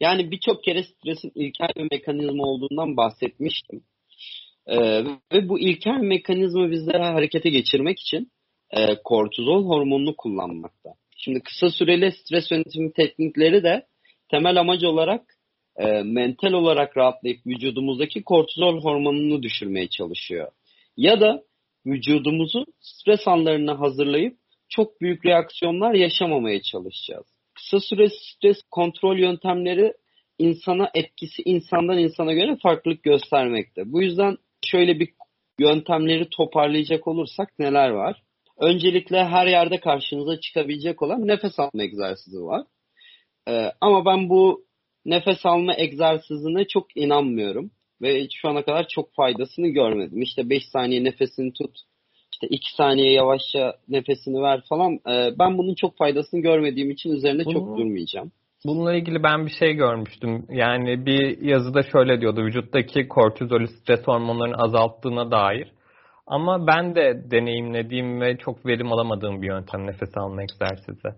Yani 0.00 0.30
birçok 0.30 0.64
kere 0.64 0.82
stresin 0.82 1.32
ilkel 1.34 1.68
bir 1.76 1.88
mekanizma 1.90 2.44
olduğundan 2.44 2.96
bahsetmiştim. 2.96 3.82
Ee, 4.66 5.04
ve 5.32 5.48
bu 5.48 5.60
ilkel 5.60 5.98
mekanizma 6.00 6.70
bizlere 6.70 7.04
harekete 7.04 7.50
geçirmek 7.50 8.00
için 8.00 8.30
e, 8.70 9.02
kortizol 9.04 9.64
hormonunu 9.64 10.16
kullanmakta. 10.16 10.90
Şimdi 11.16 11.40
kısa 11.40 11.70
süreli 11.70 12.12
stres 12.12 12.50
yönetimi 12.50 12.92
teknikleri 12.92 13.62
de 13.62 13.86
temel 14.30 14.60
amacı 14.60 14.88
olarak 14.88 15.22
e, 15.76 16.02
mental 16.02 16.52
olarak 16.52 16.96
rahatlayıp 16.96 17.46
vücudumuzdaki 17.46 18.22
kortizol 18.22 18.82
hormonunu 18.82 19.42
düşürmeye 19.42 19.88
çalışıyor. 19.88 20.52
Ya 20.96 21.20
da 21.20 21.42
vücudumuzu 21.86 22.66
stres 22.80 23.28
anlarına 23.28 23.80
hazırlayıp 23.80 24.38
çok 24.68 25.00
büyük 25.00 25.26
reaksiyonlar 25.26 25.94
yaşamamaya 25.94 26.62
çalışacağız. 26.62 27.26
Kısa 27.54 27.80
süre 27.80 28.08
stres 28.08 28.56
kontrol 28.70 29.18
yöntemleri 29.18 29.92
insana 30.38 30.90
etkisi 30.94 31.42
insandan 31.44 31.98
insana 31.98 32.32
göre 32.32 32.56
farklılık 32.62 33.02
göstermekte. 33.02 33.92
Bu 33.92 34.02
yüzden 34.02 34.36
şöyle 34.64 35.00
bir 35.00 35.08
yöntemleri 35.58 36.28
toparlayacak 36.30 37.08
olursak 37.08 37.58
neler 37.58 37.90
var? 37.90 38.22
Öncelikle 38.58 39.24
her 39.24 39.46
yerde 39.46 39.80
karşınıza 39.80 40.40
çıkabilecek 40.40 41.02
olan 41.02 41.26
nefes 41.26 41.58
alma 41.58 41.82
egzersizi 41.82 42.40
var. 42.40 42.66
Ee, 43.48 43.72
ama 43.80 44.04
ben 44.04 44.28
bu 44.28 44.66
nefes 45.04 45.46
alma 45.46 45.74
egzersizine 45.76 46.66
çok 46.66 46.96
inanmıyorum. 46.96 47.70
Ve 48.02 48.26
şu 48.34 48.48
ana 48.48 48.62
kadar 48.62 48.88
çok 48.88 49.14
faydasını 49.14 49.68
görmedim. 49.68 50.22
İşte 50.22 50.50
5 50.50 50.62
saniye 50.72 51.04
nefesini 51.04 51.52
tut, 51.52 51.78
işte 52.32 52.46
2 52.50 52.74
saniye 52.76 53.12
yavaşça 53.12 53.74
nefesini 53.88 54.42
ver 54.42 54.62
falan. 54.68 54.92
Ee, 54.94 55.38
ben 55.38 55.58
bunun 55.58 55.74
çok 55.74 55.96
faydasını 55.96 56.40
görmediğim 56.40 56.90
için 56.90 57.10
üzerine 57.10 57.44
Bunu... 57.44 57.54
çok 57.54 57.78
durmayacağım. 57.78 58.32
Bununla 58.66 58.94
ilgili 58.94 59.22
ben 59.22 59.46
bir 59.46 59.50
şey 59.50 59.72
görmüştüm. 59.72 60.46
Yani 60.50 61.06
bir 61.06 61.42
yazıda 61.42 61.82
şöyle 61.82 62.20
diyordu. 62.20 62.42
Vücuttaki 62.42 63.08
kortizol 63.08 63.66
stres 63.66 64.06
hormonlarını 64.06 64.56
azalttığına 64.56 65.30
dair. 65.30 65.72
Ama 66.26 66.66
ben 66.66 66.94
de 66.94 67.30
deneyimlediğim 67.30 68.20
ve 68.20 68.36
çok 68.36 68.66
verim 68.66 68.92
alamadığım 68.92 69.42
bir 69.42 69.46
yöntem 69.46 69.86
nefes 69.86 70.16
alma 70.16 70.42
egzersizi. 70.42 71.08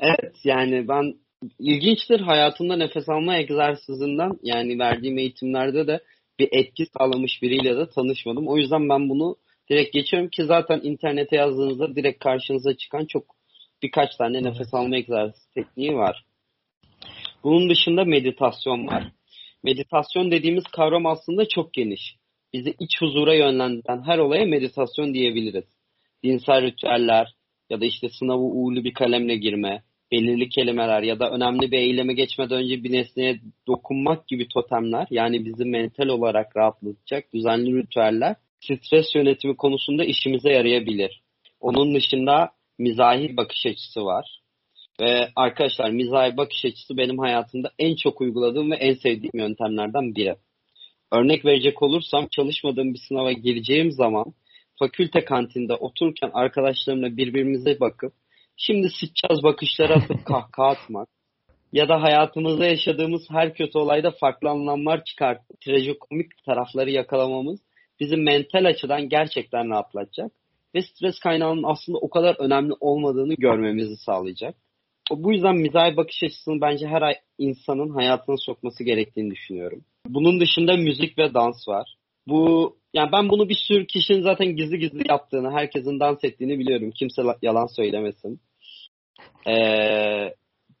Evet 0.00 0.34
yani 0.44 0.88
ben 0.88 1.14
ilginçtir 1.58 2.20
hayatımda 2.20 2.76
nefes 2.76 3.08
alma 3.08 3.38
egzersizinden 3.38 4.32
yani 4.42 4.78
verdiğim 4.78 5.18
eğitimlerde 5.18 5.86
de 5.86 6.00
bir 6.38 6.48
etki 6.52 6.86
sağlamış 6.86 7.42
biriyle 7.42 7.76
de 7.76 7.88
tanışmadım. 7.88 8.48
O 8.48 8.56
yüzden 8.56 8.88
ben 8.88 9.08
bunu 9.08 9.36
direkt 9.70 9.92
geçiyorum 9.92 10.28
ki 10.28 10.44
zaten 10.44 10.80
internete 10.82 11.36
yazdığınızda 11.36 11.96
direkt 11.96 12.24
karşınıza 12.24 12.76
çıkan 12.76 13.04
çok 13.04 13.24
birkaç 13.82 14.16
tane 14.16 14.42
nefes 14.42 14.74
alma 14.74 14.96
egzersizi 14.96 15.54
tekniği 15.54 15.94
var. 15.94 16.24
Bunun 17.44 17.70
dışında 17.70 18.04
meditasyon 18.04 18.86
var. 18.86 19.12
Meditasyon 19.62 20.30
dediğimiz 20.30 20.64
kavram 20.64 21.06
aslında 21.06 21.48
çok 21.48 21.72
geniş. 21.72 22.16
Bizi 22.52 22.74
iç 22.80 23.00
huzura 23.00 23.34
yönlendiren 23.34 24.02
her 24.06 24.18
olaya 24.18 24.44
meditasyon 24.44 25.14
diyebiliriz. 25.14 25.64
Dinsel 26.24 26.62
ritüeller 26.62 27.34
ya 27.70 27.80
da 27.80 27.84
işte 27.84 28.08
sınavı 28.08 28.42
uğurlu 28.42 28.84
bir 28.84 28.94
kalemle 28.94 29.36
girme, 29.36 29.82
belirli 30.12 30.48
kelimeler 30.48 31.02
ya 31.02 31.20
da 31.20 31.30
önemli 31.30 31.70
bir 31.70 31.78
eyleme 31.78 32.14
geçmeden 32.14 32.58
önce 32.58 32.84
bir 32.84 32.92
nesneye 32.92 33.40
dokunmak 33.66 34.28
gibi 34.28 34.48
totemler 34.48 35.06
yani 35.10 35.44
bizi 35.44 35.64
mental 35.64 36.08
olarak 36.08 36.56
rahatlatacak 36.56 37.32
düzenli 37.34 37.82
ritüeller 37.82 38.36
stres 38.60 39.14
yönetimi 39.14 39.56
konusunda 39.56 40.04
işimize 40.04 40.50
yarayabilir. 40.50 41.22
Onun 41.60 41.94
dışında 41.94 42.50
mizahi 42.78 43.36
bakış 43.36 43.66
açısı 43.66 44.04
var. 44.04 44.40
Ve 45.00 45.28
arkadaşlar 45.36 45.90
mizahi 45.90 46.36
bakış 46.36 46.64
açısı 46.64 46.96
benim 46.96 47.18
hayatımda 47.18 47.70
en 47.78 47.96
çok 47.96 48.20
uyguladığım 48.20 48.70
ve 48.70 48.76
en 48.76 48.94
sevdiğim 48.94 49.32
yöntemlerden 49.34 50.14
biri. 50.14 50.34
Örnek 51.12 51.44
verecek 51.44 51.82
olursam 51.82 52.28
çalışmadığım 52.30 52.94
bir 52.94 53.00
sınava 53.08 53.32
gireceğim 53.32 53.90
zaman 53.90 54.26
fakülte 54.78 55.24
kantinde 55.24 55.74
otururken 55.74 56.30
arkadaşlarımla 56.32 57.16
birbirimize 57.16 57.80
bakıp 57.80 58.12
şimdi 58.58 58.88
sıçacağız 58.90 59.42
bakışları 59.42 59.94
atıp 59.94 60.24
kahkaha 60.24 60.68
atmak 60.68 61.08
ya 61.72 61.88
da 61.88 62.02
hayatımızda 62.02 62.66
yaşadığımız 62.66 63.22
her 63.30 63.54
kötü 63.54 63.78
olayda 63.78 64.10
farklı 64.10 64.48
anlamlar 64.48 65.04
çıkartıp 65.04 65.60
trajikomik 65.60 66.44
tarafları 66.46 66.90
yakalamamız 66.90 67.60
bizi 68.00 68.16
mental 68.16 68.64
açıdan 68.64 69.08
gerçekten 69.08 69.70
rahatlatacak 69.70 70.32
ve 70.74 70.82
stres 70.82 71.18
kaynağının 71.18 71.62
aslında 71.62 71.98
o 71.98 72.10
kadar 72.10 72.36
önemli 72.38 72.72
olmadığını 72.80 73.34
görmemizi 73.34 73.96
sağlayacak. 73.96 74.54
Bu 75.10 75.32
yüzden 75.32 75.56
mizahi 75.56 75.96
bakış 75.96 76.22
açısını 76.22 76.60
bence 76.60 76.86
her 76.86 77.16
insanın 77.38 77.90
hayatına 77.90 78.36
sokması 78.36 78.84
gerektiğini 78.84 79.30
düşünüyorum. 79.30 79.84
Bunun 80.06 80.40
dışında 80.40 80.76
müzik 80.76 81.18
ve 81.18 81.34
dans 81.34 81.68
var. 81.68 81.94
Bu 82.26 82.76
yani 82.94 83.12
ben 83.12 83.28
bunu 83.28 83.48
bir 83.48 83.58
sürü 83.68 83.86
kişinin 83.86 84.22
zaten 84.22 84.56
gizli 84.56 84.78
gizli 84.78 85.08
yaptığını, 85.08 85.50
herkesin 85.50 86.00
dans 86.00 86.24
ettiğini 86.24 86.58
biliyorum. 86.58 86.90
Kimse 86.90 87.22
yalan 87.42 87.66
söylemesin. 87.66 88.40
Ee, 89.48 90.34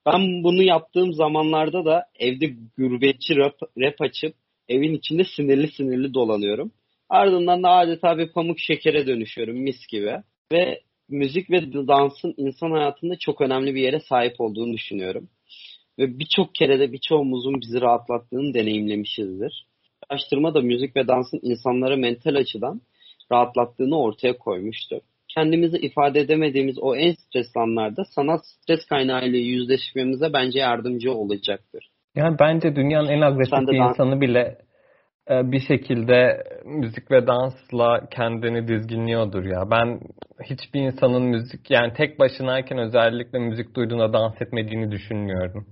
ben 0.06 0.42
bunu 0.44 0.62
yaptığım 0.62 1.12
zamanlarda 1.12 1.84
da 1.84 2.04
evde 2.18 2.54
gurbetçi 2.78 3.36
rap, 3.36 3.54
rap 3.78 4.00
açıp 4.00 4.34
evin 4.68 4.94
içinde 4.94 5.24
sinirli 5.36 5.70
sinirli 5.72 6.14
dolanıyorum. 6.14 6.72
Ardından 7.08 7.62
da 7.62 7.70
adeta 7.70 8.18
bir 8.18 8.32
pamuk 8.32 8.60
şekere 8.60 9.06
dönüşüyorum 9.06 9.56
mis 9.56 9.86
gibi. 9.86 10.16
Ve 10.52 10.80
müzik 11.08 11.50
ve 11.50 11.72
dansın 11.72 12.34
insan 12.36 12.70
hayatında 12.70 13.16
çok 13.18 13.40
önemli 13.40 13.74
bir 13.74 13.82
yere 13.82 14.00
sahip 14.00 14.40
olduğunu 14.40 14.72
düşünüyorum. 14.72 15.28
Ve 15.98 16.18
birçok 16.18 16.54
kere 16.54 16.80
de 16.80 16.92
birçoğumuzun 16.92 17.60
bizi 17.60 17.80
rahatlattığını 17.80 18.54
deneyimlemişizdir. 18.54 19.66
Araştırma 20.08 20.54
da 20.54 20.60
müzik 20.60 20.96
ve 20.96 21.08
dansın 21.08 21.40
insanları 21.42 21.96
mental 21.96 22.34
açıdan 22.34 22.80
rahatlattığını 23.32 24.00
ortaya 24.00 24.38
koymuştu. 24.38 25.00
Kendimizi 25.38 25.78
ifade 25.78 26.20
edemediğimiz 26.20 26.78
o 26.80 26.96
en 26.96 27.12
stresli 27.12 27.60
anlarda 27.60 28.04
sanat 28.04 28.40
stres 28.46 28.86
kaynağıyla 28.86 29.38
yüzleşmemize 29.38 30.32
bence 30.32 30.58
yardımcı 30.58 31.12
olacaktır. 31.12 31.90
Yani 32.16 32.36
bence 32.40 32.76
dünyanın 32.76 33.08
en 33.08 33.20
agresif 33.20 33.52
bir 33.52 33.90
insanı 33.90 34.20
bile 34.20 34.58
e, 35.30 35.52
bir 35.52 35.60
şekilde 35.60 36.44
müzik 36.64 37.10
ve 37.10 37.26
dansla 37.26 38.08
kendini 38.10 38.68
dizginliyordur 38.68 39.44
ya. 39.44 39.70
Ben 39.70 40.00
hiçbir 40.44 40.80
insanın 40.80 41.22
müzik 41.22 41.70
yani 41.70 41.92
tek 41.96 42.18
başınayken 42.18 42.78
özellikle 42.78 43.38
müzik 43.38 43.76
duyduğunda 43.76 44.12
dans 44.12 44.42
etmediğini 44.42 44.90
düşünmüyorum. 44.90 45.66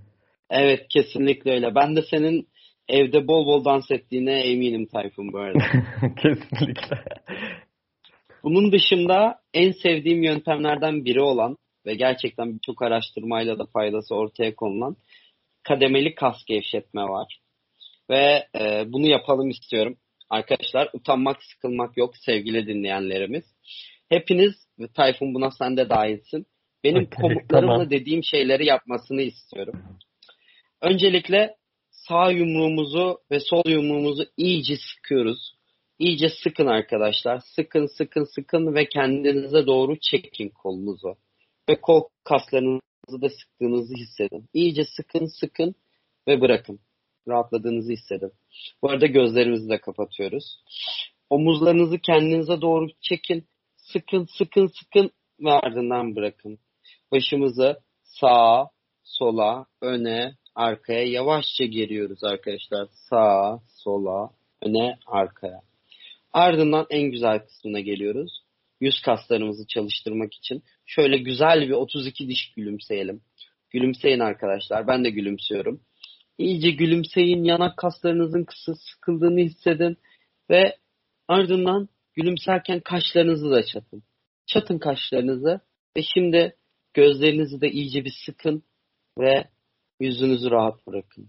Evet 0.51 0.87
kesinlikle 0.91 1.53
öyle. 1.53 1.75
Ben 1.75 1.97
de 1.97 2.03
senin 2.11 2.49
evde 2.89 3.29
bol 3.29 3.47
bol 3.47 3.65
dans 3.65 3.91
ettiğine 3.91 4.41
eminim 4.41 4.87
Tayfun 4.87 5.33
bu 5.33 5.39
arada. 5.39 5.59
kesinlikle. 6.23 6.99
Bunun 8.47 8.73
dışında 8.73 9.41
en 9.55 9.73
sevdiğim 9.73 10.23
yöntemlerden 10.23 11.05
biri 11.05 11.21
olan 11.21 11.57
ve 11.87 11.95
gerçekten 11.95 12.55
birçok 12.55 12.83
araştırmayla 12.83 13.59
da 13.59 13.67
faydası 13.67 14.15
ortaya 14.15 14.55
konulan 14.55 14.97
kademeli 15.63 16.15
kas 16.15 16.45
gevşetme 16.45 17.03
var. 17.03 17.41
Ve 18.11 18.47
e, 18.61 18.85
bunu 18.93 19.07
yapalım 19.07 19.51
istiyorum. 19.51 19.97
Arkadaşlar 20.31 20.91
utanmak, 20.93 21.43
sıkılmak 21.43 21.97
yok 21.97 22.17
sevgili 22.17 22.67
dinleyenlerimiz. 22.67 23.45
Hepiniz 24.09 24.55
ve 24.79 24.89
Tayfun 24.89 25.35
buna 25.35 25.51
sen 25.51 25.77
de 25.77 25.89
dahilsin. 25.89 26.47
Benim 26.85 27.11
komutlarımla 27.21 27.73
tamam. 27.73 27.91
dediğim 27.91 28.25
şeyleri 28.25 28.67
yapmasını 28.67 29.23
istiyorum. 29.23 29.83
Öncelikle 30.83 31.55
sağ 31.91 32.31
yumruğumuzu 32.31 33.19
ve 33.31 33.41
sol 33.41 33.63
yumruğumuzu 33.67 34.25
iyice 34.37 34.77
sıkıyoruz. 34.77 35.56
İyice 35.99 36.29
sıkın 36.29 36.67
arkadaşlar. 36.67 37.39
Sıkın 37.39 37.87
sıkın 37.87 38.25
sıkın 38.25 38.75
ve 38.75 38.89
kendinize 38.89 39.67
doğru 39.67 39.97
çekin 40.01 40.49
kolunuzu. 40.49 41.17
Ve 41.69 41.81
kol 41.81 42.03
kaslarınızı 42.25 43.23
da 43.23 43.29
sıktığınızı 43.29 43.95
hissedin. 43.95 44.49
İyice 44.55 44.85
sıkın 44.85 45.27
sıkın 45.27 45.75
ve 46.29 46.41
bırakın 46.41 46.81
rahatladığınızı 47.29 47.93
hissedin. 47.93 48.33
Bu 48.83 48.91
arada 48.91 49.07
gözlerimizi 49.07 49.69
de 49.69 49.81
kapatıyoruz. 49.81 50.63
Omuzlarınızı 51.31 51.99
kendinize 51.99 52.61
doğru 52.61 52.87
çekin. 53.01 53.45
Sıkın 53.77 54.27
sıkın 54.39 54.67
sıkın 54.67 55.11
ve 55.41 55.53
ardından 55.53 56.17
bırakın. 56.17 56.59
Başımızı 57.13 57.81
sağa, 58.03 58.71
sola, 59.03 59.67
öne, 59.83 60.35
arkaya 60.55 61.03
yavaşça 61.09 61.65
geriyoruz 61.65 62.25
arkadaşlar. 62.25 62.89
Sağa, 63.11 63.61
sola, 63.69 64.31
öne, 64.63 64.99
arkaya. 65.07 65.63
Ardından 66.33 66.87
en 66.91 67.11
güzel 67.11 67.39
kısmına 67.39 67.81
geliyoruz. 67.81 68.43
Yüz 68.81 69.01
kaslarımızı 69.01 69.67
çalıştırmak 69.67 70.35
için 70.35 70.63
şöyle 70.87 71.19
güzel 71.19 71.69
bir 71.69 71.73
32 71.73 72.29
diş 72.29 72.53
gülümseyelim. 72.57 73.21
Gülümseyin 73.71 74.21
arkadaşlar. 74.21 74.87
Ben 74.87 75.05
de 75.05 75.11
gülümsüyorum. 75.11 75.81
İyice 76.39 76.71
gülümseyin. 76.71 77.45
Yanak 77.45 77.77
kaslarınızın 77.77 78.45
kısa 78.45 78.75
sıkıldığını 78.75 79.41
hissedin. 79.41 79.97
Ve 80.51 80.77
ardından 81.29 81.89
gülümserken 82.15 82.81
kaşlarınızı 82.81 83.51
da 83.51 83.67
çatın. 83.67 84.03
Çatın 84.47 84.79
kaşlarınızı. 84.79 85.61
Ve 85.97 86.03
şimdi 86.15 86.57
gözlerinizi 86.95 87.61
de 87.61 87.71
iyice 87.71 88.05
bir 88.05 88.15
sıkın. 88.27 88.63
Ve 89.19 89.49
yüzünüzü 90.01 90.51
rahat 90.51 90.87
bırakın. 90.87 91.29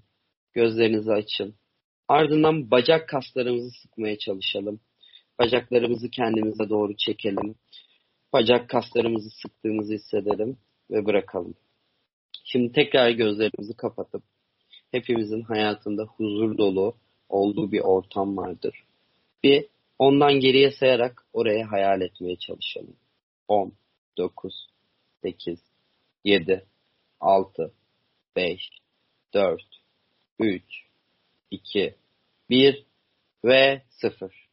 Gözlerinizi 0.53 1.11
açın. 1.11 1.55
Ardından 2.07 2.71
bacak 2.71 3.09
kaslarımızı 3.09 3.69
sıkmaya 3.81 4.17
çalışalım. 4.17 4.79
Bacaklarımızı 5.39 6.09
kendimize 6.09 6.69
doğru 6.69 6.97
çekelim. 6.97 7.55
Bacak 8.33 8.69
kaslarımızı 8.69 9.29
sıktığımızı 9.29 9.93
hissedelim 9.93 10.57
ve 10.91 11.05
bırakalım. 11.05 11.55
Şimdi 12.43 12.71
tekrar 12.71 13.09
gözlerimizi 13.09 13.77
kapatıp 13.77 14.23
hepimizin 14.91 15.41
hayatında 15.41 16.03
huzur 16.03 16.57
dolu 16.57 16.97
olduğu 17.29 17.71
bir 17.71 17.79
ortam 17.79 18.37
vardır. 18.37 18.83
Bir 19.43 19.65
ondan 19.99 20.33
geriye 20.33 20.71
sayarak 20.71 21.25
oraya 21.33 21.71
hayal 21.71 22.01
etmeye 22.01 22.35
çalışalım. 22.35 22.95
10, 23.47 23.73
9, 24.17 24.67
8, 25.21 25.59
7, 26.25 26.65
6, 27.19 27.73
5, 28.35 28.69
4, 29.33 29.61
3, 30.39 30.63
2, 31.51 31.95
1 32.49 32.85
ve 33.45 33.81
0. 33.89 34.46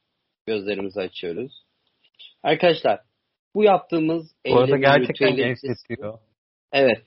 Gözlerimizi 0.46 1.00
açıyoruz. 1.00 1.52
Arkadaşlar 2.42 3.00
bu 3.54 3.64
yaptığımız 3.64 4.34
Bu 4.48 4.58
arada 4.58 4.76
gerçekten 4.76 5.36
gevşetiyor. 5.36 6.18
Evet. 6.72 7.04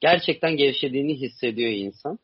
Gerçekten 0.00 0.56
gevşediğini 0.56 1.20
hissediyor 1.20 1.70
insan. 1.70 2.18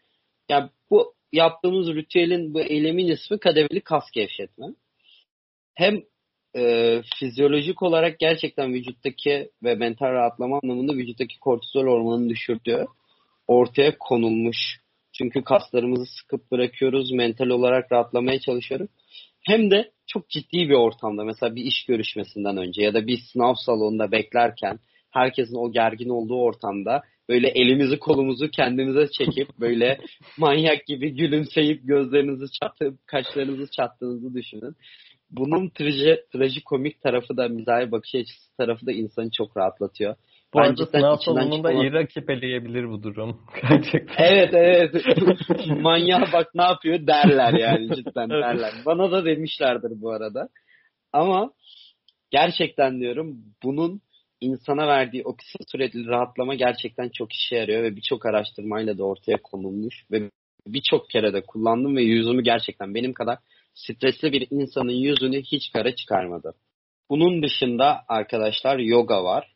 Ya 0.49 0.71
bu 0.91 1.15
yaptığımız 1.33 1.95
ritüelin, 1.95 2.55
bu 2.55 2.61
eylemin 2.61 3.09
ismi 3.09 3.39
kademeli 3.39 3.81
kas 3.81 4.11
gevşetme. 4.13 4.67
Hem 5.75 6.03
e, 6.57 7.03
fizyolojik 7.19 7.83
olarak 7.83 8.19
gerçekten 8.19 8.75
vücuttaki 8.75 9.51
ve 9.63 9.75
mental 9.75 10.07
rahatlama 10.07 10.61
anlamında 10.63 10.93
vücuttaki 10.93 11.39
kortizol 11.41 11.83
hormonunu 11.87 12.29
düşürdüğü 12.29 12.87
ortaya 13.47 13.99
konulmuş. 13.99 14.57
Çünkü 15.13 15.45
kaslarımızı 15.45 16.07
sıkıp 16.07 16.51
bırakıyoruz, 16.51 17.13
mental 17.13 17.49
olarak 17.49 17.93
rahatlamaya 17.93 18.41
çalışıyoruz. 18.41 18.89
Hem 19.47 19.71
de 19.71 19.93
çok 20.07 20.31
ciddi 20.31 20.69
bir 20.69 20.75
ortamda 20.75 21.25
mesela 21.25 21.55
bir 21.55 21.65
iş 21.65 21.85
görüşmesinden 21.85 22.57
önce 22.57 22.83
ya 22.83 22.95
da 22.95 23.07
bir 23.07 23.19
sınav 23.33 23.55
salonunda 23.55 24.13
beklerken 24.13 24.79
herkesin 25.11 25.57
o 25.57 25.73
gergin 25.73 26.09
olduğu 26.09 26.41
ortamda 26.43 27.03
böyle 27.29 27.49
elimizi 27.49 27.99
kolumuzu 27.99 28.51
kendimize 28.51 29.07
çekip 29.19 29.49
böyle 29.61 30.01
manyak 30.39 30.87
gibi 30.87 31.17
gülümseyip 31.17 31.81
gözlerinizi 31.85 32.47
çatıp 32.61 33.07
kaşlarınızı 33.07 33.71
çattığınızı 33.71 34.35
düşünün. 34.35 34.77
Bunun 35.31 35.69
traji, 35.69 36.21
trajikomik 36.33 37.03
tarafı 37.03 37.37
da 37.37 37.49
mizahi 37.49 37.93
bakış 37.93 38.15
açısı 38.15 38.57
tarafı 38.57 38.87
da 38.87 38.93
insanı 38.93 39.31
çok 39.31 39.57
rahatlatıyor. 39.57 40.17
Bu 40.55 40.59
Ben 40.59 40.65
arada 40.65 40.87
sınav 40.87 41.19
çıkamadım. 41.19 41.81
iyi 41.83 41.93
rakip 41.93 42.31
eleyebilir 42.31 42.89
bu 42.89 43.03
durum. 43.03 43.41
Gerçekten. 43.63 44.25
Evet 44.25 44.55
evet. 44.55 44.95
Manyağa 45.81 46.25
bak 46.33 46.55
ne 46.55 46.63
yapıyor 46.63 47.07
derler 47.07 47.53
yani 47.53 47.97
cidden 47.97 48.31
derler. 48.31 48.73
Bana 48.87 49.13
da 49.13 49.25
demişlerdir 49.25 50.01
bu 50.01 50.11
arada. 50.11 50.49
Ama 51.13 51.51
gerçekten 52.31 53.01
diyorum 53.01 53.37
bunun 53.63 54.01
insana 54.41 54.87
verdiği 54.87 55.23
o 55.25 55.37
kısa 55.37 55.59
süreli 55.73 56.07
rahatlama 56.07 56.55
gerçekten 56.55 57.09
çok 57.09 57.33
işe 57.33 57.57
yarıyor 57.57 57.83
ve 57.83 57.97
birçok 57.97 58.27
araştırmayla 58.27 58.99
da 58.99 59.05
ortaya 59.05 59.43
konulmuş 59.43 60.05
ve 60.11 60.31
birçok 60.67 61.11
kere 61.11 61.33
de 61.33 61.43
kullandım 61.47 61.97
ve 61.97 62.03
yüzümü 62.03 62.43
gerçekten 62.43 62.95
benim 62.95 63.13
kadar 63.13 63.39
stresli 63.75 64.33
bir 64.33 64.47
insanın 64.51 64.93
yüzünü 64.93 65.43
hiç 65.43 65.73
kara 65.73 65.95
çıkarmadı. 65.97 66.55
Bunun 67.11 67.43
dışında 67.43 68.05
arkadaşlar 68.09 68.79
yoga 68.79 69.25
var. 69.25 69.54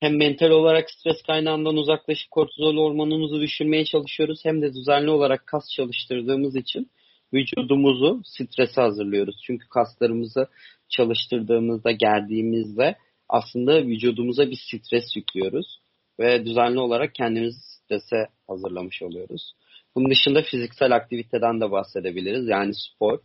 Hem 0.00 0.16
mental 0.16 0.50
olarak 0.50 0.90
stres 0.90 1.22
kaynağından 1.22 1.76
uzaklaşıp 1.76 2.30
kortizol 2.30 2.76
hormonumuzu 2.76 3.40
düşürmeye 3.40 3.84
çalışıyoruz 3.84 4.40
hem 4.44 4.62
de 4.62 4.74
düzenli 4.74 5.10
olarak 5.10 5.46
kas 5.46 5.64
çalıştırdığımız 5.76 6.56
için 6.56 6.90
vücudumuzu 7.34 8.22
strese 8.24 8.80
hazırlıyoruz. 8.80 9.36
Çünkü 9.46 9.68
kaslarımızı 9.68 10.46
çalıştırdığımızda, 10.88 11.90
gerdiğimizde 11.90 12.96
aslında 13.28 13.82
vücudumuza 13.82 14.50
bir 14.50 14.58
stres 14.72 15.16
yüklüyoruz 15.16 15.80
ve 16.20 16.46
düzenli 16.46 16.78
olarak 16.78 17.14
kendimizi 17.14 17.60
strese 17.60 18.26
hazırlamış 18.46 19.02
oluyoruz. 19.02 19.52
Bunun 19.94 20.10
dışında 20.10 20.42
fiziksel 20.42 20.92
aktiviteden 20.96 21.60
de 21.60 21.70
bahsedebiliriz. 21.70 22.48
Yani 22.48 22.72
spor. 22.74 23.18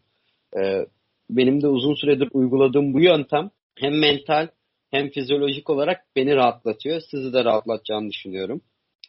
Ee, 0.57 0.85
benim 1.29 1.61
de 1.61 1.67
uzun 1.67 1.95
süredir 1.95 2.29
uyguladığım 2.33 2.93
bu 2.93 3.01
yöntem 3.01 3.49
hem 3.75 3.99
mental 3.99 4.47
hem 4.93 5.09
fizyolojik 5.09 5.69
olarak 5.69 6.01
beni 6.15 6.35
rahatlatıyor. 6.35 7.01
Sizi 7.11 7.33
de 7.33 7.43
rahatlatacağını 7.45 8.09
düşünüyorum. 8.09 8.61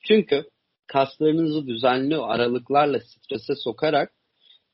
Çünkü 0.02 0.44
kaslarınızı 0.86 1.66
düzenli 1.66 2.16
aralıklarla 2.16 3.00
strese 3.00 3.54
sokarak 3.64 4.12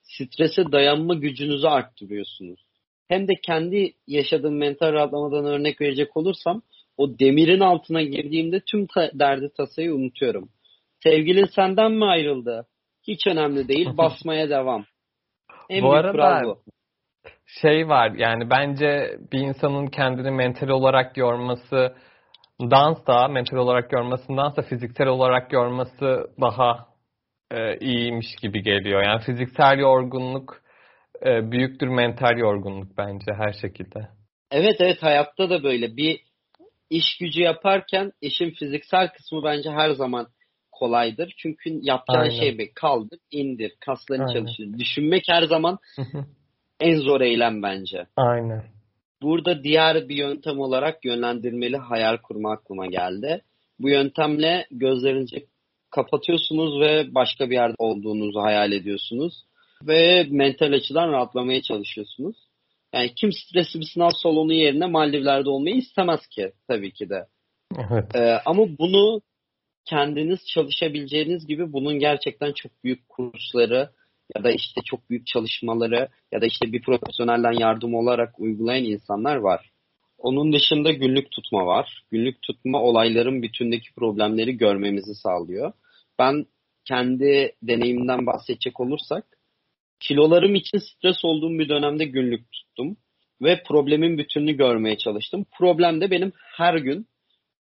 strese 0.02 0.72
dayanma 0.72 1.14
gücünüzü 1.14 1.66
arttırıyorsunuz. 1.66 2.60
Hem 3.08 3.28
de 3.28 3.32
kendi 3.46 3.92
yaşadığım 4.06 4.56
mental 4.56 4.92
rahatlamadan 4.92 5.44
örnek 5.44 5.80
verecek 5.80 6.16
olursam 6.16 6.62
o 6.96 7.18
demirin 7.18 7.60
altına 7.60 8.02
girdiğimde 8.02 8.60
tüm 8.60 8.86
ta- 8.86 9.10
derdi 9.14 9.50
tasayı 9.56 9.94
unutuyorum. 9.94 10.50
Sevgilin 11.02 11.46
senden 11.54 11.92
mi 11.92 12.04
ayrıldı? 12.04 12.66
Hiç 13.02 13.26
önemli 13.26 13.68
değil. 13.68 13.88
Basmaya 13.96 14.50
devam. 14.50 14.84
En 15.68 15.82
Bu 15.82 15.92
büyük 15.92 16.04
arada- 16.04 16.46
bu. 16.46 16.62
Şey 17.46 17.88
var 17.88 18.10
yani 18.10 18.50
bence 18.50 19.18
bir 19.32 19.38
insanın 19.38 19.86
kendini 19.86 20.30
mental 20.30 20.68
olarak 20.68 21.16
yorması 21.16 21.94
dans 22.60 23.06
da 23.06 23.28
mental 23.28 23.56
olarak 23.56 23.92
yormasındansa 23.92 24.62
fiziksel 24.62 25.06
olarak 25.06 25.52
yorması 25.52 26.30
daha 26.40 26.86
e, 27.50 27.78
iyiymiş 27.78 28.36
gibi 28.42 28.62
geliyor. 28.62 29.02
Yani 29.02 29.20
fiziksel 29.20 29.78
yorgunluk 29.78 30.62
e, 31.26 31.50
büyüktür 31.52 31.88
mental 31.88 32.38
yorgunluk 32.38 32.98
bence 32.98 33.32
her 33.32 33.52
şekilde. 33.52 34.08
Evet 34.50 34.76
evet 34.80 35.02
hayatta 35.02 35.50
da 35.50 35.62
böyle 35.62 35.96
bir 35.96 36.20
iş 36.90 37.18
gücü 37.20 37.40
yaparken 37.42 38.12
işin 38.20 38.50
fiziksel 38.50 39.08
kısmı 39.08 39.44
bence 39.44 39.70
her 39.70 39.90
zaman 39.90 40.26
kolaydır. 40.72 41.34
Çünkü 41.38 41.70
yapacağın 41.82 42.22
Aynen. 42.22 42.40
şey 42.40 42.58
bir 42.58 42.70
kaldır, 42.74 43.18
indir, 43.30 43.72
kaslarını 43.80 44.24
Aynen. 44.24 44.34
çalıştır. 44.34 44.78
Düşünmek 44.78 45.24
her 45.28 45.42
zaman 45.42 45.78
en 46.80 46.96
zor 46.96 47.20
eylem 47.20 47.62
bence. 47.62 48.06
Aynen. 48.16 48.64
Burada 49.22 49.64
diğer 49.64 50.08
bir 50.08 50.16
yöntem 50.16 50.60
olarak 50.60 51.04
yönlendirmeli 51.04 51.76
hayal 51.76 52.16
kurma 52.16 52.52
aklıma 52.52 52.86
geldi. 52.86 53.42
Bu 53.78 53.88
yöntemle 53.88 54.66
gözlerinizi 54.70 55.46
kapatıyorsunuz 55.90 56.80
ve 56.80 57.14
başka 57.14 57.50
bir 57.50 57.54
yerde 57.54 57.74
olduğunuzu 57.78 58.40
hayal 58.40 58.72
ediyorsunuz. 58.72 59.44
Ve 59.82 60.26
mental 60.30 60.72
açıdan 60.72 61.12
rahatlamaya 61.12 61.62
çalışıyorsunuz. 61.62 62.36
Yani 62.94 63.14
kim 63.14 63.32
stresli 63.32 63.80
bir 63.80 63.86
sınav 63.94 64.10
salonu 64.22 64.52
yerine 64.52 64.86
Maldivler'de 64.86 65.50
olmayı 65.50 65.76
istemez 65.76 66.26
ki 66.26 66.52
tabii 66.68 66.92
ki 66.92 67.08
de. 67.08 67.26
Evet. 67.78 68.14
Ee, 68.14 68.38
ama 68.44 68.62
bunu 68.78 69.20
kendiniz 69.84 70.40
çalışabileceğiniz 70.54 71.46
gibi 71.46 71.72
bunun 71.72 71.98
gerçekten 71.98 72.52
çok 72.52 72.84
büyük 72.84 73.08
kursları 73.08 73.90
ya 74.36 74.44
da 74.44 74.50
işte 74.50 74.80
çok 74.84 75.10
büyük 75.10 75.26
çalışmaları 75.26 76.08
ya 76.32 76.40
da 76.40 76.46
işte 76.46 76.72
bir 76.72 76.82
profesyonelden 76.82 77.52
yardım 77.52 77.94
olarak 77.94 78.40
uygulayan 78.40 78.84
insanlar 78.84 79.36
var. 79.36 79.70
Onun 80.18 80.52
dışında 80.52 80.90
günlük 80.90 81.30
tutma 81.30 81.66
var. 81.66 82.04
Günlük 82.10 82.42
tutma 82.42 82.82
olayların 82.82 83.42
bütündeki 83.42 83.92
problemleri 83.94 84.56
görmemizi 84.56 85.14
sağlıyor. 85.14 85.72
Ben 86.18 86.46
kendi 86.84 87.52
deneyimimden 87.62 88.26
bahsedecek 88.26 88.80
olursak 88.80 89.24
kilolarım 90.00 90.54
için 90.54 90.78
stres 90.78 91.24
olduğum 91.24 91.58
bir 91.58 91.68
dönemde 91.68 92.04
günlük 92.04 92.52
tuttum 92.52 92.96
ve 93.42 93.62
problemin 93.62 94.18
bütününü 94.18 94.52
görmeye 94.52 94.98
çalıştım. 94.98 95.46
Problem 95.58 96.00
de 96.00 96.10
benim 96.10 96.32
her 96.56 96.74
gün 96.74 97.06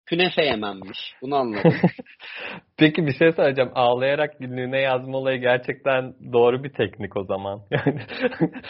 künefe 0.08 0.44
yememmiş. 0.44 0.98
Bunu 1.22 1.36
anladım. 1.36 1.74
Peki 2.76 3.06
bir 3.06 3.12
şey 3.12 3.32
söyleyeceğim. 3.32 3.70
Ağlayarak 3.74 4.38
günlüğüne 4.38 4.80
yazma 4.80 5.18
olayı 5.18 5.40
gerçekten 5.40 6.14
doğru 6.32 6.64
bir 6.64 6.72
teknik 6.72 7.16
o 7.16 7.24
zaman. 7.24 7.60
Yani 7.70 8.00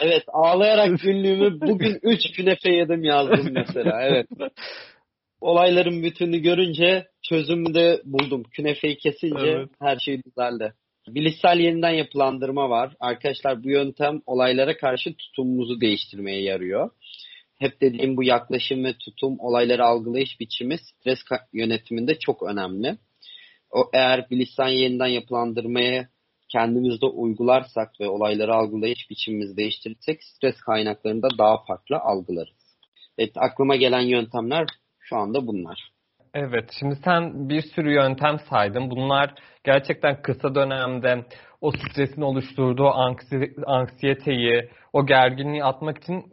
evet 0.01 0.23
ağlayarak 0.27 0.99
günlüğümü 0.99 1.61
bugün 1.61 1.99
3 2.03 2.31
künefe 2.35 2.71
yedim 2.71 3.03
yazdım 3.03 3.49
mesela. 3.51 4.01
Evet. 4.01 4.27
Olayların 5.41 6.03
bütününü 6.03 6.39
görünce 6.39 7.05
çözümü 7.29 7.73
de 7.73 8.01
buldum. 8.05 8.43
Künefeyi 8.43 8.97
kesince 8.97 9.47
Evet. 9.47 9.69
her 9.81 9.97
şey 9.97 10.23
düzeldi. 10.23 10.73
Bilişsel 11.07 11.59
yeniden 11.59 11.89
yapılandırma 11.93 12.69
var. 12.69 12.93
Arkadaşlar 12.99 13.63
bu 13.63 13.69
yöntem 13.69 14.21
olaylara 14.25 14.77
karşı 14.77 15.15
tutumumuzu 15.17 15.81
değiştirmeye 15.81 16.43
yarıyor. 16.43 16.89
Hep 17.59 17.81
dediğim 17.81 18.17
bu 18.17 18.23
yaklaşım 18.23 18.83
ve 18.83 18.93
tutum, 18.93 19.39
olayları 19.39 19.85
algılayış 19.85 20.39
biçimi 20.39 20.77
stres 20.77 21.19
yönetiminde 21.53 22.19
çok 22.19 22.43
önemli. 22.43 22.97
O 23.71 23.89
eğer 23.93 24.29
bilişsel 24.29 24.69
yeniden 24.69 25.07
yapılandırmaya 25.07 26.09
kendimizde 26.49 27.05
uygularsak 27.05 27.99
ve 27.99 28.09
olayları 28.09 28.53
algılayış 28.53 29.09
biçimimizi 29.09 29.57
değiştirirsek 29.57 30.23
stres 30.23 30.61
kaynaklarını 30.61 31.21
da 31.21 31.29
daha 31.37 31.63
farklı 31.63 31.97
algılarız. 31.97 32.77
Evet, 33.17 33.31
aklıma 33.35 33.75
gelen 33.75 34.01
yöntemler 34.01 34.65
şu 34.99 35.15
anda 35.15 35.47
bunlar. 35.47 35.91
Evet, 36.33 36.69
şimdi 36.79 36.95
sen 37.03 37.49
bir 37.49 37.61
sürü 37.61 37.93
yöntem 37.93 38.39
saydın. 38.49 38.91
Bunlar 38.91 39.33
gerçekten 39.63 40.21
kısa 40.21 40.55
dönemde 40.55 41.25
o 41.61 41.71
stresin 41.71 42.21
oluşturduğu 42.21 42.91
anksiyeteyi, 43.65 44.69
o 44.93 45.05
gerginliği 45.05 45.63
atmak 45.63 45.97
için 45.97 46.23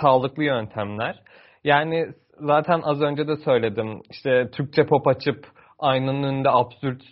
sağlıklı 0.00 0.44
yöntemler. 0.44 1.22
Yani 1.64 2.06
zaten 2.40 2.80
az 2.84 3.00
önce 3.00 3.28
de 3.28 3.36
söyledim. 3.36 4.02
İşte 4.10 4.50
Türkçe 4.50 4.86
pop 4.86 5.06
açıp 5.06 5.46
aynanın 5.78 6.22
önünde 6.22 6.50
absürt 6.50 7.02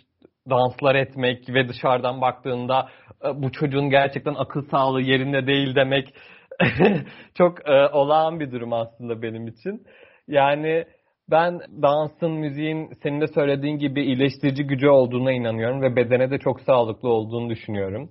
danslar 0.49 0.95
etmek 0.95 1.49
ve 1.49 1.69
dışarıdan 1.69 2.21
baktığında 2.21 2.89
e, 3.25 3.41
bu 3.41 3.51
çocuğun 3.51 3.89
gerçekten 3.89 4.35
akıl 4.35 4.61
sağlığı 4.71 5.01
yerinde 5.01 5.47
değil 5.47 5.75
demek 5.75 6.13
çok 7.37 7.69
e, 7.69 7.87
olağan 7.87 8.39
bir 8.39 8.51
durum 8.51 8.73
aslında 8.73 9.21
benim 9.21 9.47
için. 9.47 9.83
Yani 10.27 10.85
ben 11.31 11.59
dansın, 11.81 12.31
müziğin 12.31 12.89
senin 13.03 13.21
de 13.21 13.27
söylediğin 13.27 13.77
gibi 13.77 14.01
iyileştirici 14.03 14.63
gücü 14.63 14.87
olduğuna 14.87 15.31
inanıyorum 15.31 15.81
ve 15.81 15.95
bedene 15.95 16.31
de 16.31 16.37
çok 16.37 16.61
sağlıklı 16.61 17.09
olduğunu 17.09 17.49
düşünüyorum. 17.49 18.09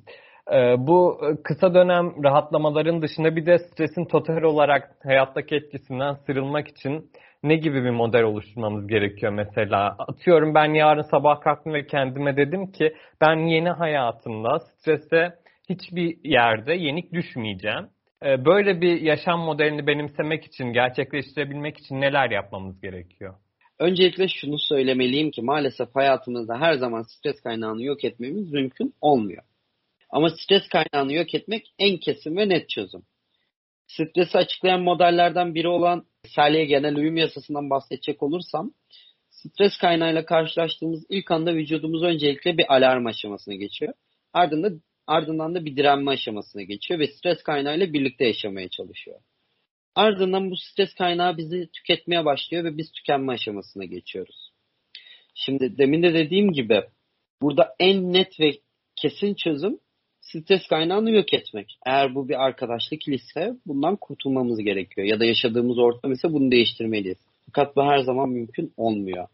Ee, 0.53 0.75
bu 0.79 1.21
kısa 1.45 1.75
dönem 1.75 2.25
rahatlamaların 2.25 3.03
dışında 3.03 3.37
bir 3.37 3.47
de 3.47 3.59
stresin 3.59 4.05
total 4.05 4.43
olarak 4.43 4.91
hayattaki 5.05 5.55
etkisinden 5.55 6.15
sıyrılmak 6.15 6.69
için 6.69 7.11
ne 7.43 7.57
gibi 7.57 7.85
bir 7.85 7.91
model 7.91 8.23
oluşturmamız 8.23 8.87
gerekiyor 8.87 9.33
mesela? 9.33 9.97
Atıyorum 9.99 10.55
ben 10.55 10.75
yarın 10.75 11.03
sabah 11.03 11.41
kalktım 11.41 11.73
ve 11.73 11.87
kendime 11.87 12.37
dedim 12.37 12.73
ki 12.73 12.95
ben 13.21 13.37
yeni 13.37 13.71
hayatımda 13.71 14.59
strese 14.59 15.35
hiçbir 15.69 16.17
yerde 16.25 16.75
yenik 16.75 17.13
düşmeyeceğim. 17.13 17.89
Ee, 18.27 18.45
böyle 18.45 18.81
bir 18.81 19.01
yaşam 19.01 19.41
modelini 19.41 19.87
benimsemek 19.87 20.45
için, 20.45 20.73
gerçekleştirebilmek 20.73 21.79
için 21.79 22.01
neler 22.01 22.31
yapmamız 22.31 22.81
gerekiyor? 22.81 23.35
Öncelikle 23.79 24.29
şunu 24.29 24.59
söylemeliyim 24.59 25.31
ki 25.31 25.43
maalesef 25.43 25.95
hayatımızda 25.95 26.61
her 26.61 26.75
zaman 26.75 27.03
stres 27.03 27.41
kaynağını 27.41 27.83
yok 27.83 28.05
etmemiz 28.05 28.53
mümkün 28.53 28.95
olmuyor. 29.01 29.43
Ama 30.11 30.31
stres 30.31 30.69
kaynağını 30.69 31.13
yok 31.13 31.35
etmek 31.35 31.75
en 31.79 31.97
kesin 31.97 32.37
ve 32.37 32.49
net 32.49 32.69
çözüm. 32.69 33.03
Stresi 33.87 34.39
açıklayan 34.39 34.81
modellerden 34.81 35.55
biri 35.55 35.69
olan 35.69 36.07
Salye 36.27 36.65
genel 36.65 36.97
uyum 36.97 37.17
yasasından 37.17 37.71
bahsedecek 37.71 38.23
olursam, 38.23 38.73
stres 39.31 39.79
kaynağıyla 39.79 40.25
karşılaştığımız 40.25 41.07
ilk 41.09 41.31
anda 41.31 41.55
vücudumuz 41.55 42.03
öncelikle 42.03 42.59
bir 42.59 42.75
alarm 42.75 43.07
aşamasına 43.07 43.55
geçiyor. 43.55 43.93
Ardından 44.33 44.81
Ardından 45.07 45.55
da 45.55 45.65
bir 45.65 45.77
direnme 45.77 46.11
aşamasına 46.11 46.63
geçiyor 46.63 47.01
ve 47.01 47.07
stres 47.07 47.43
kaynağıyla 47.43 47.93
birlikte 47.93 48.27
yaşamaya 48.27 48.69
çalışıyor. 48.69 49.21
Ardından 49.95 50.51
bu 50.51 50.57
stres 50.57 50.95
kaynağı 50.95 51.37
bizi 51.37 51.69
tüketmeye 51.73 52.25
başlıyor 52.25 52.65
ve 52.65 52.77
biz 52.77 52.93
tükenme 52.93 53.33
aşamasına 53.33 53.85
geçiyoruz. 53.85 54.53
Şimdi 55.35 55.79
demin 55.79 56.03
de 56.03 56.15
dediğim 56.15 56.53
gibi 56.53 56.83
burada 57.43 57.75
en 57.79 58.13
net 58.13 58.41
ve 58.41 58.59
kesin 58.97 59.35
çözüm 59.35 59.79
stres 60.21 60.67
kaynağını 60.67 61.11
yok 61.11 61.35
etmek. 61.35 61.79
Eğer 61.87 62.15
bu 62.15 62.29
bir 62.29 62.45
arkadaşlık 62.45 63.09
ise 63.09 63.57
bundan 63.67 63.97
kurtulmamız 63.97 64.59
gerekiyor. 64.59 65.07
Ya 65.07 65.21
da 65.21 65.25
yaşadığımız 65.25 65.79
ortam 65.79 66.13
ise 66.13 66.33
bunu 66.33 66.51
değiştirmeliyiz. 66.51 67.19
Fakat 67.47 67.77
bu 67.77 67.83
her 67.83 67.99
zaman 67.99 68.29
mümkün 68.29 68.73
olmuyor. 68.77 69.27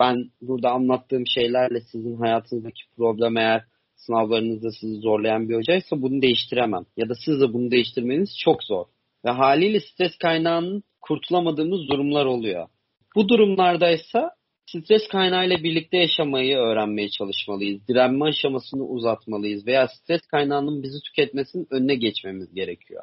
Ben 0.00 0.30
burada 0.40 0.70
anlattığım 0.70 1.26
şeylerle 1.26 1.80
sizin 1.80 2.16
hayatınızdaki 2.16 2.82
problem 2.96 3.36
eğer 3.36 3.64
sınavlarınızda 4.06 4.70
sizi 4.80 5.00
zorlayan 5.00 5.48
bir 5.48 5.56
hocaysa 5.56 6.02
bunu 6.02 6.22
değiştiremem. 6.22 6.84
Ya 6.96 7.08
da 7.08 7.14
siz 7.24 7.40
de 7.40 7.52
bunu 7.52 7.70
değiştirmeniz 7.70 8.38
çok 8.44 8.64
zor. 8.64 8.84
Ve 9.24 9.30
haliyle 9.30 9.80
stres 9.80 10.18
kaynağının 10.18 10.82
kurtulamadığımız 11.00 11.88
durumlar 11.88 12.26
oluyor. 12.26 12.68
Bu 13.16 13.28
durumlarda 13.28 13.90
ise 13.90 14.22
stres 14.66 15.08
kaynağıyla 15.08 15.62
birlikte 15.62 15.98
yaşamayı 15.98 16.56
öğrenmeye 16.56 17.08
çalışmalıyız. 17.08 17.88
Direnme 17.88 18.24
aşamasını 18.24 18.84
uzatmalıyız 18.84 19.66
veya 19.66 19.88
stres 19.88 20.20
kaynağının 20.20 20.82
bizi 20.82 20.98
tüketmesinin 21.02 21.66
önüne 21.70 21.94
geçmemiz 21.94 22.54
gerekiyor. 22.54 23.02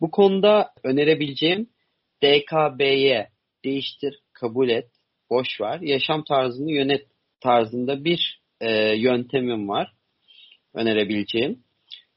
Bu 0.00 0.10
konuda 0.10 0.70
önerebileceğim 0.84 1.68
DKB'ye 2.24 3.28
değiştir, 3.64 4.14
kabul 4.32 4.68
et, 4.68 4.88
boş 5.30 5.60
ver, 5.60 5.80
yaşam 5.80 6.24
tarzını 6.24 6.72
yönet 6.72 7.06
tarzında 7.40 8.04
bir 8.04 8.40
e, 8.60 8.96
yöntemim 8.96 9.68
var 9.68 9.92
önerebileceğim. 10.78 11.58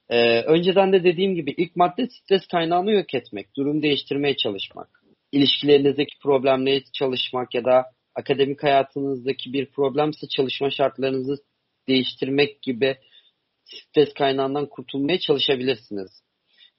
Ee, 0.10 0.42
önceden 0.42 0.94
de 0.94 1.04
dediğim 1.04 1.36
gibi 1.36 1.52
ilk 1.52 1.76
madde 1.76 2.08
stres 2.08 2.48
kaynağını 2.48 2.92
yok 2.92 3.14
etmek, 3.14 3.56
durum 3.56 3.82
değiştirmeye 3.82 4.36
çalışmak. 4.38 4.88
İlişkilerinizdeki 5.32 6.20
problemleri 6.24 6.84
çalışmak 6.94 7.56
ya 7.56 7.66
da 7.66 7.86
akademik 8.16 8.64
hayatınızdaki 8.64 9.54
bir 9.54 9.66
problemse 9.66 10.28
çalışma 10.28 10.70
şartlarınızı 10.70 11.38
değiştirmek 11.88 12.62
gibi 12.62 12.98
stres 13.66 14.14
kaynağından 14.14 14.66
kurtulmaya 14.66 15.20
çalışabilirsiniz. 15.20 16.24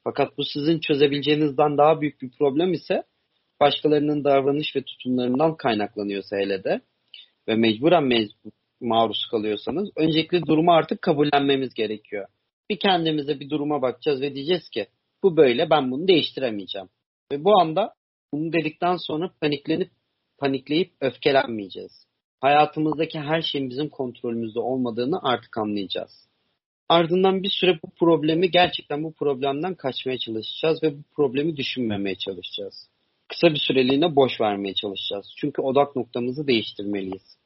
Fakat 0.04 0.38
bu 0.38 0.44
sizin 0.44 0.80
çözebileceğinizden 0.80 1.78
daha 1.78 2.00
büyük 2.00 2.22
bir 2.22 2.30
problem 2.30 2.72
ise 2.72 3.02
başkalarının 3.60 4.24
davranış 4.24 4.76
ve 4.76 4.82
tutumlarından 4.82 5.56
kaynaklanıyorsa 5.56 6.36
hele 6.36 6.64
de 6.64 6.80
ve 7.48 7.54
mecburen 7.54 8.04
mecbur, 8.04 8.50
maruz 8.82 9.26
kalıyorsanız 9.30 9.90
öncelikle 9.96 10.42
durumu 10.42 10.72
artık 10.72 11.02
kabullenmemiz 11.02 11.74
gerekiyor. 11.74 12.26
Bir 12.70 12.78
kendimize 12.78 13.40
bir 13.40 13.50
duruma 13.50 13.82
bakacağız 13.82 14.20
ve 14.20 14.34
diyeceğiz 14.34 14.68
ki 14.68 14.86
bu 15.22 15.36
böyle 15.36 15.70
ben 15.70 15.90
bunu 15.90 16.08
değiştiremeyeceğim. 16.08 16.88
Ve 17.32 17.44
bu 17.44 17.60
anda 17.60 17.94
bunu 18.32 18.52
dedikten 18.52 18.96
sonra 18.96 19.30
paniklenip 19.40 19.90
panikleyip 20.38 20.92
öfkelenmeyeceğiz. 21.00 22.06
Hayatımızdaki 22.40 23.20
her 23.20 23.42
şeyin 23.42 23.70
bizim 23.70 23.88
kontrolümüzde 23.88 24.60
olmadığını 24.60 25.22
artık 25.22 25.58
anlayacağız. 25.58 26.28
Ardından 26.88 27.42
bir 27.42 27.50
süre 27.50 27.78
bu 27.84 27.90
problemi 27.90 28.50
gerçekten 28.50 29.04
bu 29.04 29.12
problemden 29.12 29.74
kaçmaya 29.74 30.18
çalışacağız 30.18 30.82
ve 30.82 30.98
bu 30.98 31.02
problemi 31.16 31.56
düşünmemeye 31.56 32.16
çalışacağız. 32.16 32.88
Kısa 33.28 33.54
bir 33.54 33.58
süreliğine 33.58 34.16
boş 34.16 34.40
vermeye 34.40 34.74
çalışacağız. 34.74 35.26
Çünkü 35.36 35.62
odak 35.62 35.96
noktamızı 35.96 36.46
değiştirmeliyiz. 36.46 37.41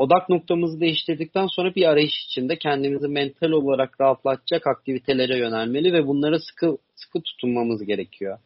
Odak 0.00 0.28
noktamızı 0.28 0.80
değiştirdikten 0.80 1.46
sonra 1.46 1.74
bir 1.74 1.84
arayış 1.84 2.12
içinde 2.26 2.56
kendimizi 2.56 3.08
mental 3.08 3.50
olarak 3.50 4.00
rahatlatacak 4.00 4.66
aktivitelere 4.66 5.38
yönelmeli 5.38 5.92
ve 5.92 6.06
bunlara 6.06 6.38
sıkı 6.38 6.78
sıkı 6.94 7.20
tutunmamız 7.22 7.84
gerekiyor. 7.84 8.38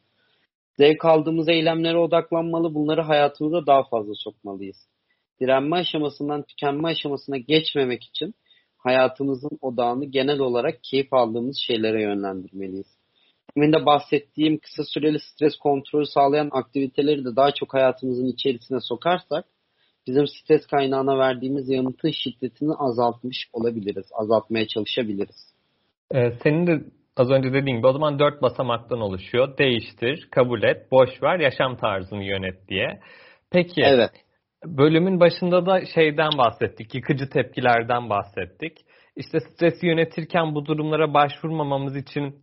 Zevk 0.77 1.05
aldığımız 1.05 1.49
eylemlere 1.49 1.97
odaklanmalı, 1.97 2.75
bunları 2.75 3.01
hayatımıza 3.01 3.67
daha 3.67 3.83
fazla 3.83 4.13
sokmalıyız. 4.15 4.77
Direnme 5.41 5.77
aşamasından 5.77 6.43
tükenme 6.43 6.89
aşamasına 6.89 7.37
geçmemek 7.37 8.05
için 8.05 8.35
hayatımızın 8.79 9.59
odağını 9.61 10.05
genel 10.05 10.39
olarak 10.39 10.79
keyif 10.83 11.13
aldığımız 11.13 11.57
şeylere 11.67 12.03
yönlendirmeliyiz. 12.03 12.87
Demin 13.57 13.73
de 13.73 13.87
bahsettiğim 13.87 14.59
kısa 14.59 14.85
süreli 14.85 15.19
stres 15.21 15.57
kontrolü 15.57 16.07
sağlayan 16.07 16.49
aktiviteleri 16.53 17.25
de 17.25 17.37
daha 17.37 17.51
çok 17.55 17.75
hayatımızın 17.75 18.27
içerisine 18.27 18.81
sokarsak 18.81 19.54
bizim 20.07 20.27
stres 20.27 20.67
kaynağına 20.67 21.19
verdiğimiz 21.19 21.69
yanıtın 21.69 22.11
şiddetini 22.11 22.75
azaltmış 22.79 23.37
olabiliriz. 23.53 24.07
Azaltmaya 24.13 24.67
çalışabiliriz. 24.67 25.55
Ee, 26.15 26.33
senin 26.43 26.67
de 26.67 26.85
az 27.17 27.31
önce 27.31 27.53
dediğin 27.53 27.77
gibi 27.77 27.87
o 27.87 27.93
zaman 27.93 28.19
dört 28.19 28.43
basamaktan 28.43 29.01
oluşuyor. 29.01 29.59
Değiştir, 29.59 30.29
kabul 30.31 30.63
et, 30.63 30.93
boş 30.93 31.23
ver, 31.23 31.39
yaşam 31.39 31.77
tarzını 31.77 32.25
yönet 32.25 32.69
diye. 32.69 33.01
Peki 33.51 33.83
evet. 33.85 34.11
bölümün 34.65 35.21
başında 35.21 35.67
da 35.67 35.87
şeyden 35.95 36.31
bahsettik, 36.39 36.95
yıkıcı 36.95 37.29
tepkilerden 37.31 38.11
bahsettik. 38.11 38.79
İşte 39.17 39.41
stresi 39.41 39.87
yönetirken 39.87 40.55
bu 40.55 40.67
durumlara 40.67 41.15
başvurmamamız 41.15 41.97
için 41.97 42.35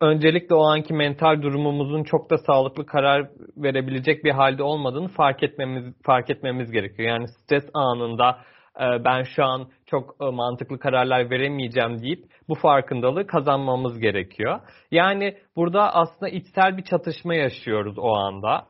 öncelikle 0.00 0.54
o 0.54 0.62
anki 0.62 0.94
mental 0.94 1.42
durumumuzun 1.42 2.04
çok 2.04 2.30
da 2.30 2.38
sağlıklı 2.38 2.86
karar 2.86 3.28
verebilecek 3.56 4.24
bir 4.24 4.30
halde 4.30 4.62
olmadığını 4.62 5.08
fark 5.08 5.42
etmemiz 5.42 5.94
fark 6.02 6.30
etmemiz 6.30 6.70
gerekiyor. 6.70 7.08
Yani 7.08 7.28
stres 7.28 7.64
anında 7.74 8.38
e, 8.80 9.04
ben 9.04 9.22
şu 9.22 9.44
an 9.44 9.68
çok 9.86 10.16
e, 10.20 10.24
mantıklı 10.24 10.78
kararlar 10.78 11.30
veremeyeceğim 11.30 12.02
deyip 12.02 12.24
bu 12.48 12.54
farkındalığı 12.54 13.26
kazanmamız 13.26 13.98
gerekiyor. 13.98 14.60
Yani 14.90 15.36
burada 15.56 15.94
aslında 15.94 16.28
içsel 16.28 16.76
bir 16.76 16.82
çatışma 16.82 17.34
yaşıyoruz 17.34 17.98
o 17.98 18.14
anda. 18.14 18.66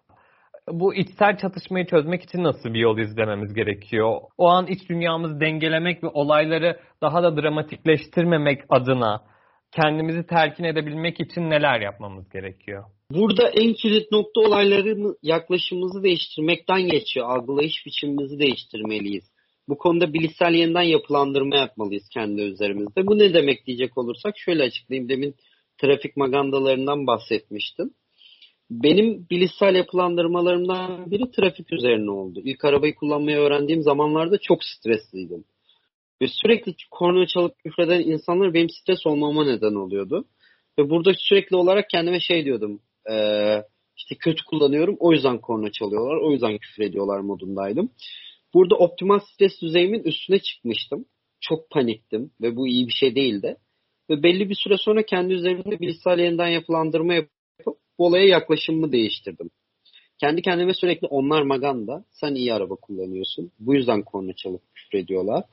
Bu 0.68 0.94
içsel 0.94 1.36
çatışmayı 1.36 1.86
çözmek 1.86 2.22
için 2.22 2.44
nasıl 2.44 2.74
bir 2.74 2.78
yol 2.78 2.98
izlememiz 2.98 3.54
gerekiyor? 3.54 4.20
O 4.38 4.48
an 4.48 4.66
iç 4.66 4.88
dünyamızı 4.88 5.40
dengelemek 5.40 6.04
ve 6.04 6.08
olayları 6.08 6.80
daha 7.02 7.22
da 7.22 7.36
dramatikleştirmemek 7.36 8.60
adına 8.68 9.20
kendimizi 9.76 10.26
telkin 10.26 10.64
edebilmek 10.64 11.20
için 11.20 11.50
neler 11.50 11.80
yapmamız 11.80 12.28
gerekiyor? 12.28 12.84
Burada 13.10 13.48
en 13.48 13.72
kilit 13.72 14.12
nokta 14.12 14.40
olayların 14.40 15.16
yaklaşımımızı 15.22 16.02
değiştirmekten 16.02 16.88
geçiyor. 16.88 17.28
Algılayış 17.28 17.86
biçimimizi 17.86 18.38
değiştirmeliyiz. 18.38 19.24
Bu 19.68 19.78
konuda 19.78 20.12
bilişsel 20.12 20.54
yeniden 20.54 20.82
yapılandırma 20.82 21.56
yapmalıyız 21.56 22.08
kendi 22.08 22.42
üzerimizde. 22.42 23.06
Bu 23.06 23.18
ne 23.18 23.34
demek 23.34 23.66
diyecek 23.66 23.98
olursak 23.98 24.38
şöyle 24.38 24.62
açıklayayım. 24.62 25.08
Demin 25.08 25.34
trafik 25.78 26.16
magandalarından 26.16 27.06
bahsetmiştim. 27.06 27.90
Benim 28.70 29.26
bilişsel 29.30 29.74
yapılandırmalarımdan 29.74 31.10
biri 31.10 31.30
trafik 31.30 31.72
üzerine 31.72 32.10
oldu. 32.10 32.40
İlk 32.44 32.64
arabayı 32.64 32.94
kullanmayı 32.94 33.36
öğrendiğim 33.36 33.82
zamanlarda 33.82 34.38
çok 34.38 34.64
stresliydim. 34.64 35.44
Ve 36.22 36.28
sürekli 36.28 36.74
korna 36.90 37.26
çalıp 37.26 37.58
küfreden 37.58 38.00
insanlar 38.00 38.54
benim 38.54 38.70
stres 38.70 39.06
olmama 39.06 39.44
neden 39.44 39.74
oluyordu. 39.74 40.24
Ve 40.78 40.90
burada 40.90 41.12
sürekli 41.14 41.56
olarak 41.56 41.90
kendime 41.90 42.20
şey 42.20 42.44
diyordum. 42.44 42.80
Ee, 43.10 43.62
işte 43.96 44.14
kötü 44.14 44.44
kullanıyorum 44.44 44.96
o 45.00 45.12
yüzden 45.12 45.40
korna 45.40 45.72
çalıyorlar, 45.72 46.16
o 46.16 46.32
yüzden 46.32 46.58
küfür 46.58 46.82
ediyorlar 46.82 47.20
modundaydım. 47.20 47.90
Burada 48.54 48.74
optimal 48.74 49.18
stres 49.18 49.60
düzeyimin 49.62 50.02
üstüne 50.02 50.38
çıkmıştım. 50.38 51.04
Çok 51.40 51.70
paniktim 51.70 52.30
ve 52.40 52.56
bu 52.56 52.68
iyi 52.68 52.86
bir 52.86 52.92
şey 52.92 53.14
değildi. 53.14 53.56
Ve 54.10 54.22
belli 54.22 54.50
bir 54.50 54.54
süre 54.54 54.76
sonra 54.78 55.06
kendi 55.06 55.32
üzerimde 55.32 55.80
bilişsel 55.80 56.18
yeniden 56.18 56.48
yapılandırma 56.48 57.14
yapıp 57.14 57.32
bu 57.98 58.06
olaya 58.06 58.26
yaklaşımımı 58.26 58.92
değiştirdim. 58.92 59.50
Kendi 60.20 60.42
kendime 60.42 60.74
sürekli 60.74 61.06
onlar 61.06 61.42
maganda, 61.42 62.04
sen 62.10 62.34
iyi 62.34 62.54
araba 62.54 62.74
kullanıyorsun. 62.74 63.52
Bu 63.58 63.74
yüzden 63.74 64.02
korna 64.02 64.32
çalıp 64.32 64.62
küfür 64.74 64.98
ediyorlar. 64.98 65.44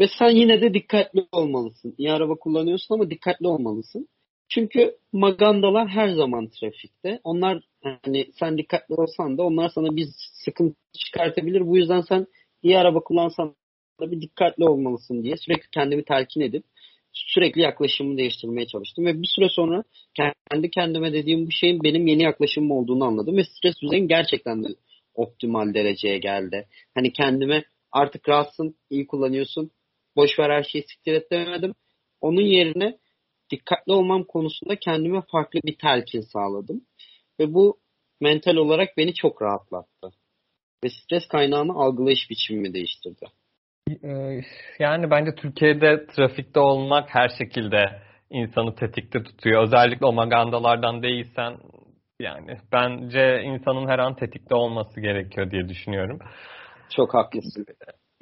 Ve 0.00 0.08
sen 0.18 0.30
yine 0.30 0.60
de 0.60 0.74
dikkatli 0.74 1.26
olmalısın. 1.32 1.94
İyi 1.98 2.12
araba 2.12 2.34
kullanıyorsun 2.34 2.94
ama 2.94 3.10
dikkatli 3.10 3.46
olmalısın. 3.46 4.08
Çünkü 4.48 4.96
magandalar 5.12 5.88
her 5.88 6.08
zaman 6.08 6.48
trafikte. 6.48 7.20
Onlar 7.24 7.62
hani 8.02 8.26
sen 8.38 8.58
dikkatli 8.58 8.94
olsan 8.94 9.38
da 9.38 9.42
onlar 9.42 9.68
sana 9.68 9.96
bir 9.96 10.08
sıkıntı 10.44 10.76
çıkartabilir. 10.92 11.66
Bu 11.66 11.76
yüzden 11.76 12.00
sen 12.00 12.26
iyi 12.62 12.78
araba 12.78 13.00
kullansan 13.00 13.54
da 14.00 14.10
bir 14.10 14.20
dikkatli 14.20 14.64
olmalısın 14.64 15.24
diye 15.24 15.36
sürekli 15.36 15.70
kendimi 15.70 16.04
telkin 16.04 16.40
edip 16.40 16.64
sürekli 17.12 17.60
yaklaşımımı 17.60 18.18
değiştirmeye 18.18 18.66
çalıştım. 18.66 19.06
Ve 19.06 19.22
bir 19.22 19.28
süre 19.34 19.48
sonra 19.48 19.84
kendi 20.50 20.70
kendime 20.70 21.12
dediğim 21.12 21.46
bu 21.46 21.50
şeyin 21.50 21.82
benim 21.82 22.06
yeni 22.06 22.22
yaklaşımım 22.22 22.70
olduğunu 22.70 23.04
anladım. 23.04 23.36
Ve 23.36 23.44
stres 23.44 23.74
düzeyim 23.82 24.08
gerçekten 24.08 24.64
de 24.64 24.68
optimal 25.14 25.74
dereceye 25.74 26.18
geldi. 26.18 26.66
Hani 26.94 27.12
kendime 27.12 27.64
artık 27.92 28.28
rahatsın, 28.28 28.76
iyi 28.90 29.06
kullanıyorsun, 29.06 29.70
boş 30.16 30.38
ver 30.38 30.50
her 30.50 30.62
şeyi 30.62 30.84
siktir 30.88 31.12
et 31.12 31.30
demedim. 31.30 31.74
Onun 32.20 32.40
yerine 32.40 32.98
dikkatli 33.50 33.92
olmam 33.92 34.24
konusunda 34.24 34.76
kendime 34.76 35.22
farklı 35.32 35.60
bir 35.64 35.76
telkin 35.78 36.20
sağladım. 36.20 36.80
Ve 37.40 37.54
bu 37.54 37.80
mental 38.20 38.56
olarak 38.56 38.96
beni 38.96 39.14
çok 39.14 39.42
rahatlattı. 39.42 40.10
Ve 40.84 40.88
stres 40.90 41.28
kaynağını 41.28 41.72
algılayış 41.72 42.30
biçimimi 42.30 42.74
değiştirdi. 42.74 43.26
Ee, 44.04 44.40
yani 44.78 45.10
bence 45.10 45.34
Türkiye'de 45.34 46.06
trafikte 46.06 46.60
olmak 46.60 47.14
her 47.14 47.28
şekilde 47.38 48.02
insanı 48.30 48.74
tetikte 48.74 49.22
tutuyor. 49.22 49.62
Özellikle 49.62 50.06
o 50.06 50.12
magandalardan 50.12 51.02
değilsen 51.02 51.58
yani 52.20 52.58
bence 52.72 53.42
insanın 53.42 53.88
her 53.88 53.98
an 53.98 54.16
tetikte 54.16 54.54
olması 54.54 55.00
gerekiyor 55.00 55.50
diye 55.50 55.68
düşünüyorum. 55.68 56.18
Çok 56.96 57.14
haklısın. 57.14 57.66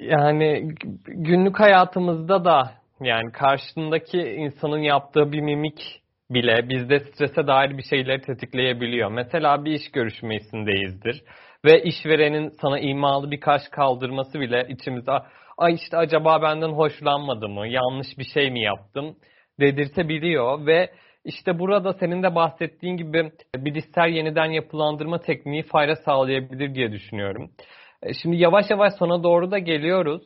Yani 0.01 0.69
günlük 1.07 1.59
hayatımızda 1.59 2.45
da 2.45 2.71
yani 3.01 3.31
karşındaki 3.31 4.17
insanın 4.17 4.79
yaptığı 4.79 5.31
bir 5.31 5.41
mimik 5.41 6.01
bile 6.29 6.69
bizde 6.69 6.99
strese 6.99 7.47
dair 7.47 7.77
bir 7.77 7.83
şeyleri 7.83 8.21
tetikleyebiliyor. 8.21 9.11
Mesela 9.11 9.65
bir 9.65 9.71
iş 9.71 9.91
görüşmesindeyizdir 9.91 11.23
ve 11.65 11.83
işverenin 11.83 12.49
sana 12.61 12.79
imalı 12.79 13.31
bir 13.31 13.39
kaş 13.39 13.61
kaldırması 13.71 14.39
bile 14.39 14.67
içimize 14.69 15.11
ay 15.57 15.73
işte 15.73 15.97
acaba 15.97 16.41
benden 16.41 16.69
hoşlanmadı 16.69 17.49
mı, 17.49 17.67
yanlış 17.67 18.17
bir 18.17 18.25
şey 18.33 18.51
mi 18.51 18.61
yaptım 18.61 19.15
dedirtebiliyor 19.59 20.65
ve 20.65 20.89
işte 21.25 21.59
burada 21.59 21.93
senin 21.93 22.23
de 22.23 22.35
bahsettiğin 22.35 22.97
gibi 22.97 23.31
bilişsel 23.57 24.09
yeniden 24.09 24.51
yapılandırma 24.51 25.19
tekniği 25.19 25.63
fayda 25.63 25.95
sağlayabilir 25.95 26.75
diye 26.75 26.91
düşünüyorum. 26.91 27.51
E, 28.03 28.13
şimdi 28.13 28.37
yavaş 28.37 28.69
yavaş 28.69 28.93
sona 28.99 29.23
doğru 29.23 29.51
da 29.51 29.59
geliyoruz. 29.59 30.21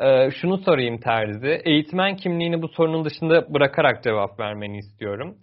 Ee, 0.00 0.30
şunu 0.30 0.58
sorayım 0.58 1.00
Terzi. 1.00 1.60
Eğitmen 1.64 2.16
kimliğini 2.16 2.62
bu 2.62 2.68
sorunun 2.68 3.04
dışında 3.04 3.54
bırakarak 3.54 4.04
cevap 4.04 4.40
vermeni 4.40 4.78
istiyorum. 4.78 5.38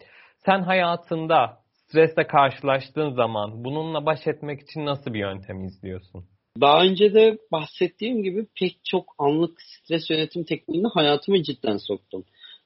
Sen 0.46 0.62
hayatında 0.62 1.58
stresle 1.74 2.28
karşılaştığın 2.28 3.10
zaman 3.10 3.64
bununla 3.64 4.06
baş 4.06 4.28
etmek 4.28 4.62
için 4.62 4.86
nasıl 4.86 5.14
bir 5.14 5.20
yöntem 5.20 5.64
izliyorsun? 5.64 6.26
Daha 6.62 6.82
önce 6.82 7.14
de 7.14 7.38
bahsettiğim 7.52 8.24
gibi 8.24 8.46
pek 8.60 8.78
çok 8.86 9.16
anlık 9.18 9.62
stres 9.62 10.10
yönetim 10.10 10.44
tekniğini 10.44 10.88
hayatıma 10.88 11.44
cidden 11.44 11.78
soktum. 11.78 12.24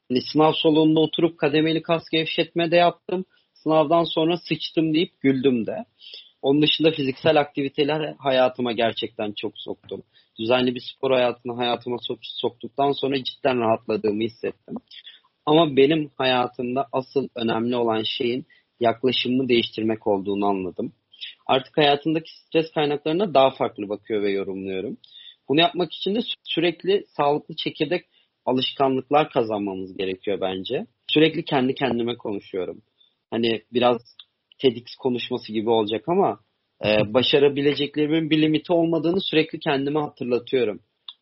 Hani 0.10 0.22
sınav 0.22 0.54
salonunda 0.64 1.00
oturup 1.00 1.38
kademeli 1.38 1.82
kas 1.82 2.10
gevşetme 2.12 2.72
de 2.72 2.76
yaptım. 2.76 3.26
Sınavdan 3.54 4.04
sonra 4.04 4.38
sıçtım 4.38 4.94
deyip 4.94 5.22
güldüm 5.22 5.66
de. 5.68 5.86
Onun 6.42 6.62
dışında 6.62 6.92
fiziksel 6.92 7.40
aktiviteler 7.40 8.16
hayatıma 8.18 8.72
gerçekten 8.72 9.32
çok 9.32 9.54
soktum. 9.56 10.04
Düzenli 10.40 10.76
bir 10.76 10.94
spor 10.96 11.12
hayatını 11.12 11.54
hayatıma 11.54 11.98
soktuktan 12.22 12.92
sonra 12.92 13.24
cidden 13.24 13.60
rahatladığımı 13.60 14.24
hissettim. 14.24 14.76
Ama 15.46 15.76
benim 15.76 16.10
hayatımda 16.18 16.88
asıl 16.92 17.28
önemli 17.36 17.76
olan 17.76 18.04
şeyin 18.04 18.46
yaklaşımımı 18.80 19.50
değiştirmek 19.50 20.08
olduğunu 20.08 20.46
anladım. 20.46 20.94
Artık 21.48 21.78
hayatındaki 21.78 22.32
stres 22.40 22.72
kaynaklarına 22.72 23.34
daha 23.34 23.50
farklı 23.50 23.90
bakıyor 23.90 24.22
ve 24.22 24.32
yorumluyorum. 24.32 24.98
Bunu 25.50 25.60
yapmak 25.60 25.94
için 25.94 26.16
de 26.16 26.20
sürekli 26.44 27.06
sağlıklı 27.18 27.56
çekirdek 27.56 28.06
alışkanlıklar 28.46 29.30
kazanmamız 29.30 29.98
gerekiyor 29.98 30.42
bence. 30.42 30.86
Sürekli 31.08 31.46
kendi 31.46 31.76
kendime 31.76 32.18
konuşuyorum. 32.18 32.82
Hani 33.32 33.62
biraz 33.74 34.02
TEDx 34.60 34.96
konuşması 35.00 35.54
gibi 35.54 35.70
olacak 35.70 36.04
ama 36.08 36.40
e, 36.86 37.14
başarabileceklerimin 37.14 38.30
bir 38.30 38.42
limiti 38.42 38.74
olmadığını 38.74 39.22
sürekli 39.22 39.60
kendime 39.60 40.00
hatırlatıyorum. 40.00 40.80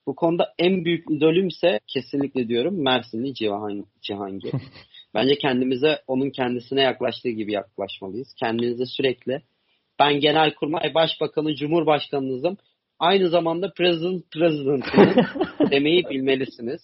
Bu 0.07 0.15
konuda 0.15 0.53
en 0.59 0.85
büyük 0.85 1.11
idolüm 1.11 1.47
ise 1.47 1.79
kesinlikle 1.87 2.47
diyorum 2.47 2.83
Mersinli 2.83 3.33
Cihan, 3.33 3.85
Cihangir. 4.01 4.51
Bence 5.13 5.37
kendimize 5.37 6.01
onun 6.07 6.29
kendisine 6.29 6.81
yaklaştığı 6.81 7.29
gibi 7.29 7.51
yaklaşmalıyız. 7.51 8.33
Kendinize 8.39 8.85
sürekli 8.85 9.41
ben 9.99 10.19
Genelkurmay 10.19 10.93
Başbakanı 10.93 11.55
Cumhurbaşkanınızım. 11.55 12.57
Aynı 12.99 13.29
zamanda 13.29 13.73
President 13.73 14.31
President'ınız 14.31 15.25
demeyi 15.71 16.03
bilmelisiniz. 16.09 16.81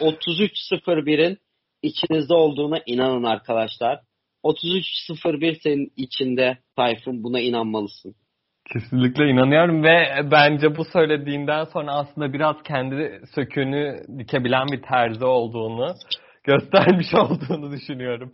3301'in 0.00 1.38
içinizde 1.82 2.34
olduğuna 2.34 2.82
inanın 2.86 3.24
arkadaşlar. 3.24 4.00
3301 4.44 5.60
senin 5.60 5.92
içinde 5.96 6.58
Tayfun 6.76 7.24
buna 7.24 7.40
inanmalısın. 7.40 8.14
Kesinlikle 8.72 9.28
inanıyorum 9.30 9.82
ve 9.82 10.30
bence 10.30 10.76
bu 10.76 10.84
söylediğinden 10.84 11.64
sonra 11.64 11.92
aslında 11.92 12.32
biraz 12.32 12.62
kendi 12.62 13.20
sökünü 13.34 14.02
dikebilen 14.18 14.66
bir 14.72 14.82
terzi 14.82 15.24
olduğunu 15.24 15.94
göstermiş 16.44 17.14
olduğunu 17.14 17.72
düşünüyorum. 17.72 18.32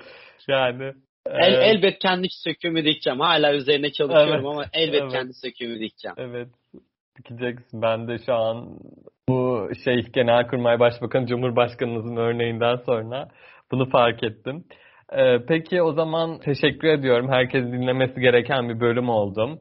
Yani 0.49 0.93
El, 1.31 1.55
evet. 1.55 1.77
elbet 1.77 1.99
kendi 1.99 2.27
söküğümü 2.31 2.85
dikeceğim. 2.85 3.21
Hala 3.21 3.55
üzerine 3.55 3.93
çalışıyorum 3.93 4.35
evet. 4.35 4.47
ama 4.47 4.65
elbet 4.73 5.03
evet. 5.03 5.13
kendi 5.13 5.33
söküğümü 5.35 5.81
dikeceğim. 5.81 6.15
Evet. 6.19 6.49
Dikeceksin. 7.19 7.83
Ben 7.83 8.09
de 8.09 8.19
şu 8.27 8.35
an 8.35 8.79
bu 9.29 9.69
şey 9.85 10.03
Genelkurmay 10.03 10.81
Başbakanı 10.81 11.27
Cumhurbaşkanımızın 11.27 12.17
örneğinden 12.17 12.77
sonra 12.77 13.29
bunu 13.73 13.91
fark 13.91 14.23
ettim. 14.23 14.65
Ee, 15.13 15.39
peki 15.49 15.83
o 15.83 15.93
zaman 15.93 16.39
teşekkür 16.39 16.89
ediyorum. 16.89 17.29
Herkes 17.29 17.65
dinlemesi 17.65 18.21
gereken 18.21 18.69
bir 18.69 18.81
bölüm 18.81 19.09
oldu. 19.09 19.59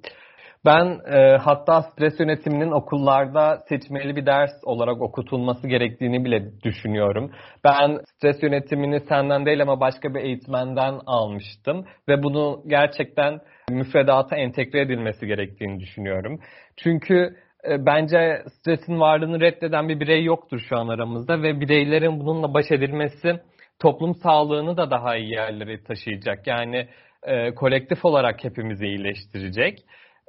Ben 0.65 0.99
e, 1.13 1.37
hatta 1.37 1.81
stres 1.81 2.19
yönetiminin 2.19 2.71
okullarda 2.71 3.63
seçmeli 3.69 4.15
bir 4.15 4.25
ders 4.25 4.51
olarak 4.63 5.01
okutulması 5.01 5.67
gerektiğini 5.67 6.25
bile 6.25 6.61
düşünüyorum. 6.63 7.31
Ben 7.63 7.99
stres 8.05 8.43
yönetimini 8.43 8.99
senden 8.99 9.45
değil 9.45 9.61
ama 9.61 9.79
başka 9.79 10.13
bir 10.13 10.19
eğitmenden 10.19 10.99
almıştım 11.05 11.85
ve 12.09 12.23
bunu 12.23 12.63
gerçekten 12.67 13.39
müfredata 13.69 14.35
entegre 14.35 14.81
edilmesi 14.81 15.27
gerektiğini 15.27 15.79
düşünüyorum. 15.79 16.39
Çünkü 16.77 17.35
e, 17.69 17.85
bence 17.85 18.43
stresin 18.59 18.99
varlığını 18.99 19.39
reddeden 19.39 19.89
bir 19.89 19.99
birey 19.99 20.23
yoktur 20.23 20.59
şu 20.69 20.77
an 20.77 20.87
aramızda 20.87 21.41
ve 21.41 21.61
bireylerin 21.61 22.19
bununla 22.19 22.53
baş 22.53 22.71
edilmesi 22.71 23.39
toplum 23.79 24.15
sağlığını 24.15 24.77
da 24.77 24.91
daha 24.91 25.15
iyi 25.17 25.31
yerlere 25.31 25.83
taşıyacak. 25.83 26.47
Yani 26.47 26.87
e, 27.23 27.55
kolektif 27.55 28.05
olarak 28.05 28.43
hepimizi 28.43 28.85
iyileştirecek. 28.85 29.79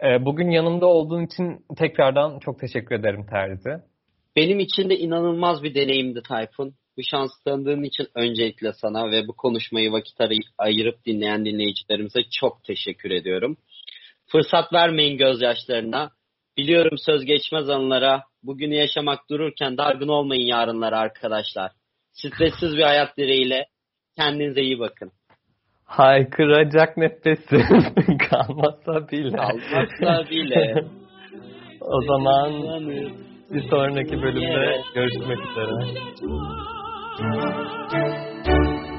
E, 0.02 0.24
bugün 0.24 0.50
yanımda 0.50 0.86
olduğun 0.86 1.26
için 1.26 1.64
tekrardan 1.76 2.38
çok 2.38 2.60
teşekkür 2.60 2.94
ederim 2.94 3.26
Terzi. 3.30 3.82
Benim 4.36 4.60
için 4.60 4.90
de 4.90 4.98
inanılmaz 4.98 5.62
bir 5.62 5.74
deneyimdi 5.74 6.22
Tayfun. 6.28 6.74
Bu 6.96 7.02
şansı 7.02 7.44
tanıdığın 7.44 7.82
için 7.82 8.06
öncelikle 8.14 8.72
sana 8.72 9.10
ve 9.10 9.28
bu 9.28 9.36
konuşmayı 9.36 9.92
vakit 9.92 10.16
ayırıp 10.58 11.04
dinleyen 11.06 11.44
dinleyicilerimize 11.44 12.20
çok 12.40 12.64
teşekkür 12.64 13.10
ediyorum. 13.10 13.56
Fırsat 14.26 14.72
vermeyin 14.72 15.18
gözyaşlarına. 15.18 16.10
Biliyorum 16.56 16.98
söz 16.98 17.24
geçmez 17.24 17.68
anılara. 17.68 18.22
Bugünü 18.42 18.74
yaşamak 18.74 19.30
dururken 19.30 19.78
dargın 19.78 20.08
olmayın 20.08 20.46
yarınlara 20.46 20.98
arkadaşlar. 20.98 21.72
Stressiz 22.16 22.76
bir 22.76 22.82
hayat 22.82 23.16
dileğiyle 23.16 23.66
kendinize 24.16 24.60
iyi 24.60 24.78
bakın. 24.78 25.12
Haykıracak 25.84 26.96
nefesim 26.96 28.18
kalmasa 28.30 29.08
bile. 29.08 29.36
Kalmasa 29.36 30.30
bile. 30.30 30.74
o 31.80 32.02
zaman 32.02 32.52
bir 33.50 33.62
sonraki 33.70 34.22
bölümde 34.22 34.80
görüşmek 34.94 35.38
üzere. 35.38 35.96